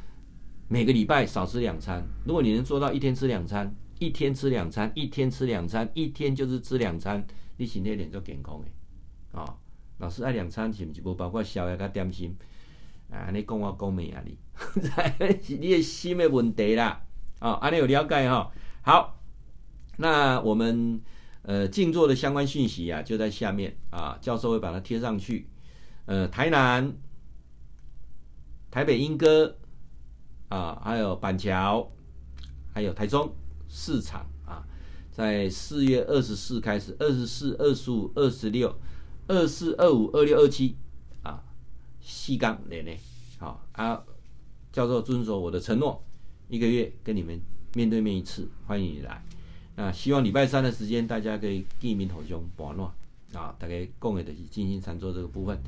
[0.69, 2.07] 每个礼拜少吃两餐？
[2.27, 7.27] 如果你能做到一天吃两餐，一天吃两餐，一天吃两餐，一天就是吃两餐，
[7.57, 8.71] 你身体脸就健康诶。
[9.33, 9.57] 啊、哦，
[9.97, 11.01] 老师爱两餐是不是？
[11.01, 12.37] 不包括宵夜跟点心
[13.11, 13.31] 啊？
[13.33, 14.39] 你讲我讲没压力，
[15.43, 17.03] 是你的心的问题啦。
[17.41, 18.51] 哦，安尼有了解哈？
[18.83, 19.21] 好，
[19.99, 21.01] 那我们
[21.43, 25.49] 呃静坐的相关讯息啊，就在下面啊，教授会把它贴上去。
[26.07, 26.97] 呃，台南。
[28.69, 29.57] 台北莺歌
[30.51, 31.91] 啊，还有板桥，
[32.75, 33.35] 还有台中
[33.69, 34.63] 市场啊，
[35.11, 38.79] 在四月二十四开始，二十四、二十五、二十六、
[39.29, 40.77] 二四、二五、二六、二七，
[42.07, 42.97] 细杠连连，
[43.37, 44.01] 好啊，
[44.73, 46.01] 教授遵守我的承诺，
[46.49, 47.37] 一个月跟你们
[47.75, 49.21] 面对面一次，欢迎你来。
[49.75, 52.89] 那希望礼拜三的时间，大家可以见面头兄保暖
[53.35, 55.61] 啊，大家共有的进行禅坐这个部分。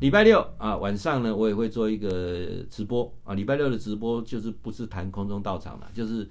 [0.00, 3.34] 礼拜六啊晚上呢，我也会做一个直播啊。
[3.34, 6.28] 礼拜六的直播就是不是谈空中道场了，就是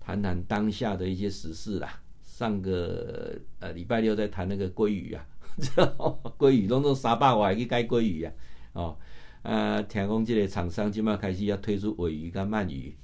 [0.00, 2.00] 谈谈当下的一些时事啦。
[2.22, 5.26] 上个呃礼拜六在谈那个鲑鱼啊，
[6.38, 8.32] 鲑鱼拢做三百万去改鲑鱼啊。
[8.72, 8.96] 哦，
[9.42, 12.94] 啊，听讲这个厂商今麦开始要推出尾鱼跟鳗鱼，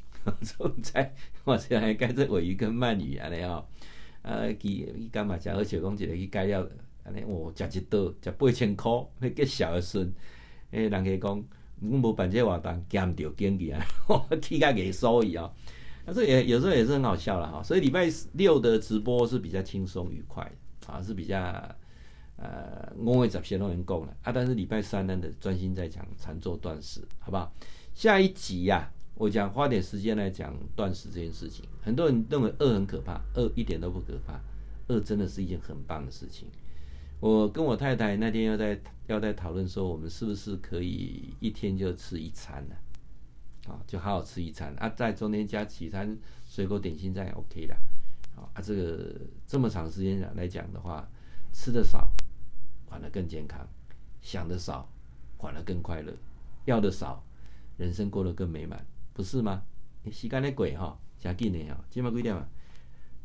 [0.42, 1.14] 所以在
[1.44, 3.64] 我现在改做尾鱼跟鳗鱼安尼哦。
[4.22, 5.56] 啊，佢佢干嘛讲？
[5.56, 6.68] 而且讲一个去改了。
[7.26, 8.92] 我食一道，食八千块，
[9.22, 10.12] 迄个小的孙，
[10.72, 11.42] 诶，人家讲，
[11.80, 13.82] 阮无办这活动，减掉经济啊，
[14.42, 15.50] 替甲给收益啊。
[16.04, 17.62] 但是也有时候也是很好笑了哈。
[17.62, 20.52] 所以礼拜六的直播是比较轻松愉快
[20.86, 21.38] 啊，是比较
[22.38, 24.32] 呃，五月十些都能够了啊。
[24.32, 27.52] 但是礼拜三呢，的专心在讲禅坐断食，好不好？
[27.94, 31.64] 下一集呀、我讲花点时间来讲断食这件事情。
[31.82, 34.40] 很多人认为饿很可怕，饿一点都不可怕，
[34.86, 36.48] 饿真的是一件很棒的事情。
[37.18, 42.76] 我跟我太太那天要在要在讨论说，我们是不是可以一天就吃一餐呢、
[43.66, 43.82] 啊？
[43.84, 46.16] 就好好吃一餐啊，在中间加几餐
[46.48, 47.74] 水果点心，这样 OK 的。
[48.36, 49.12] 啊，这个
[49.44, 51.04] 这么长时间来讲的话，
[51.52, 52.08] 吃的少。
[52.88, 53.66] 反而更健康，
[54.20, 54.88] 想的少，
[55.38, 56.12] 反而更快乐；
[56.64, 57.22] 要的少，
[57.76, 59.62] 人生过得更美满，不是吗？
[60.10, 62.48] 时间的过哈，真紧的哈，今晚几点啊？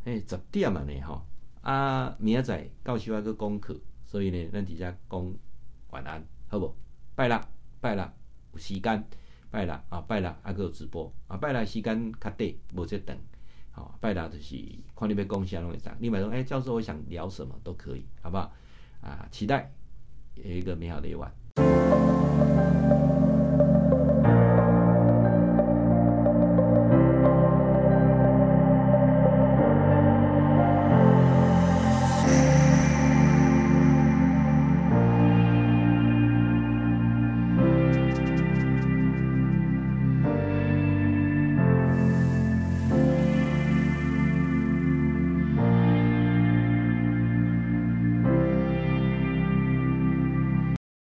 [0.06, 1.26] 哎，十点嘛呢哈。
[1.62, 5.34] 啊，明仔载到时还要讲课，所以呢，咱直接讲
[5.92, 6.76] 晚安，好不？
[7.16, 7.48] 拜啦，
[7.80, 8.14] 拜啦
[8.52, 9.08] 有时间，
[9.50, 13.18] 拜啦啊，拜六还有直播啊，拜啦时间较短，无这等。
[13.72, 14.56] 好，拜啦就是
[14.96, 15.96] 看你要讲啥拢会上。
[16.00, 18.54] 你买说，哎，教授，我想聊什么都可以，好不好？
[19.04, 19.70] 啊，期待
[20.36, 22.23] 有一个美好的夜晚。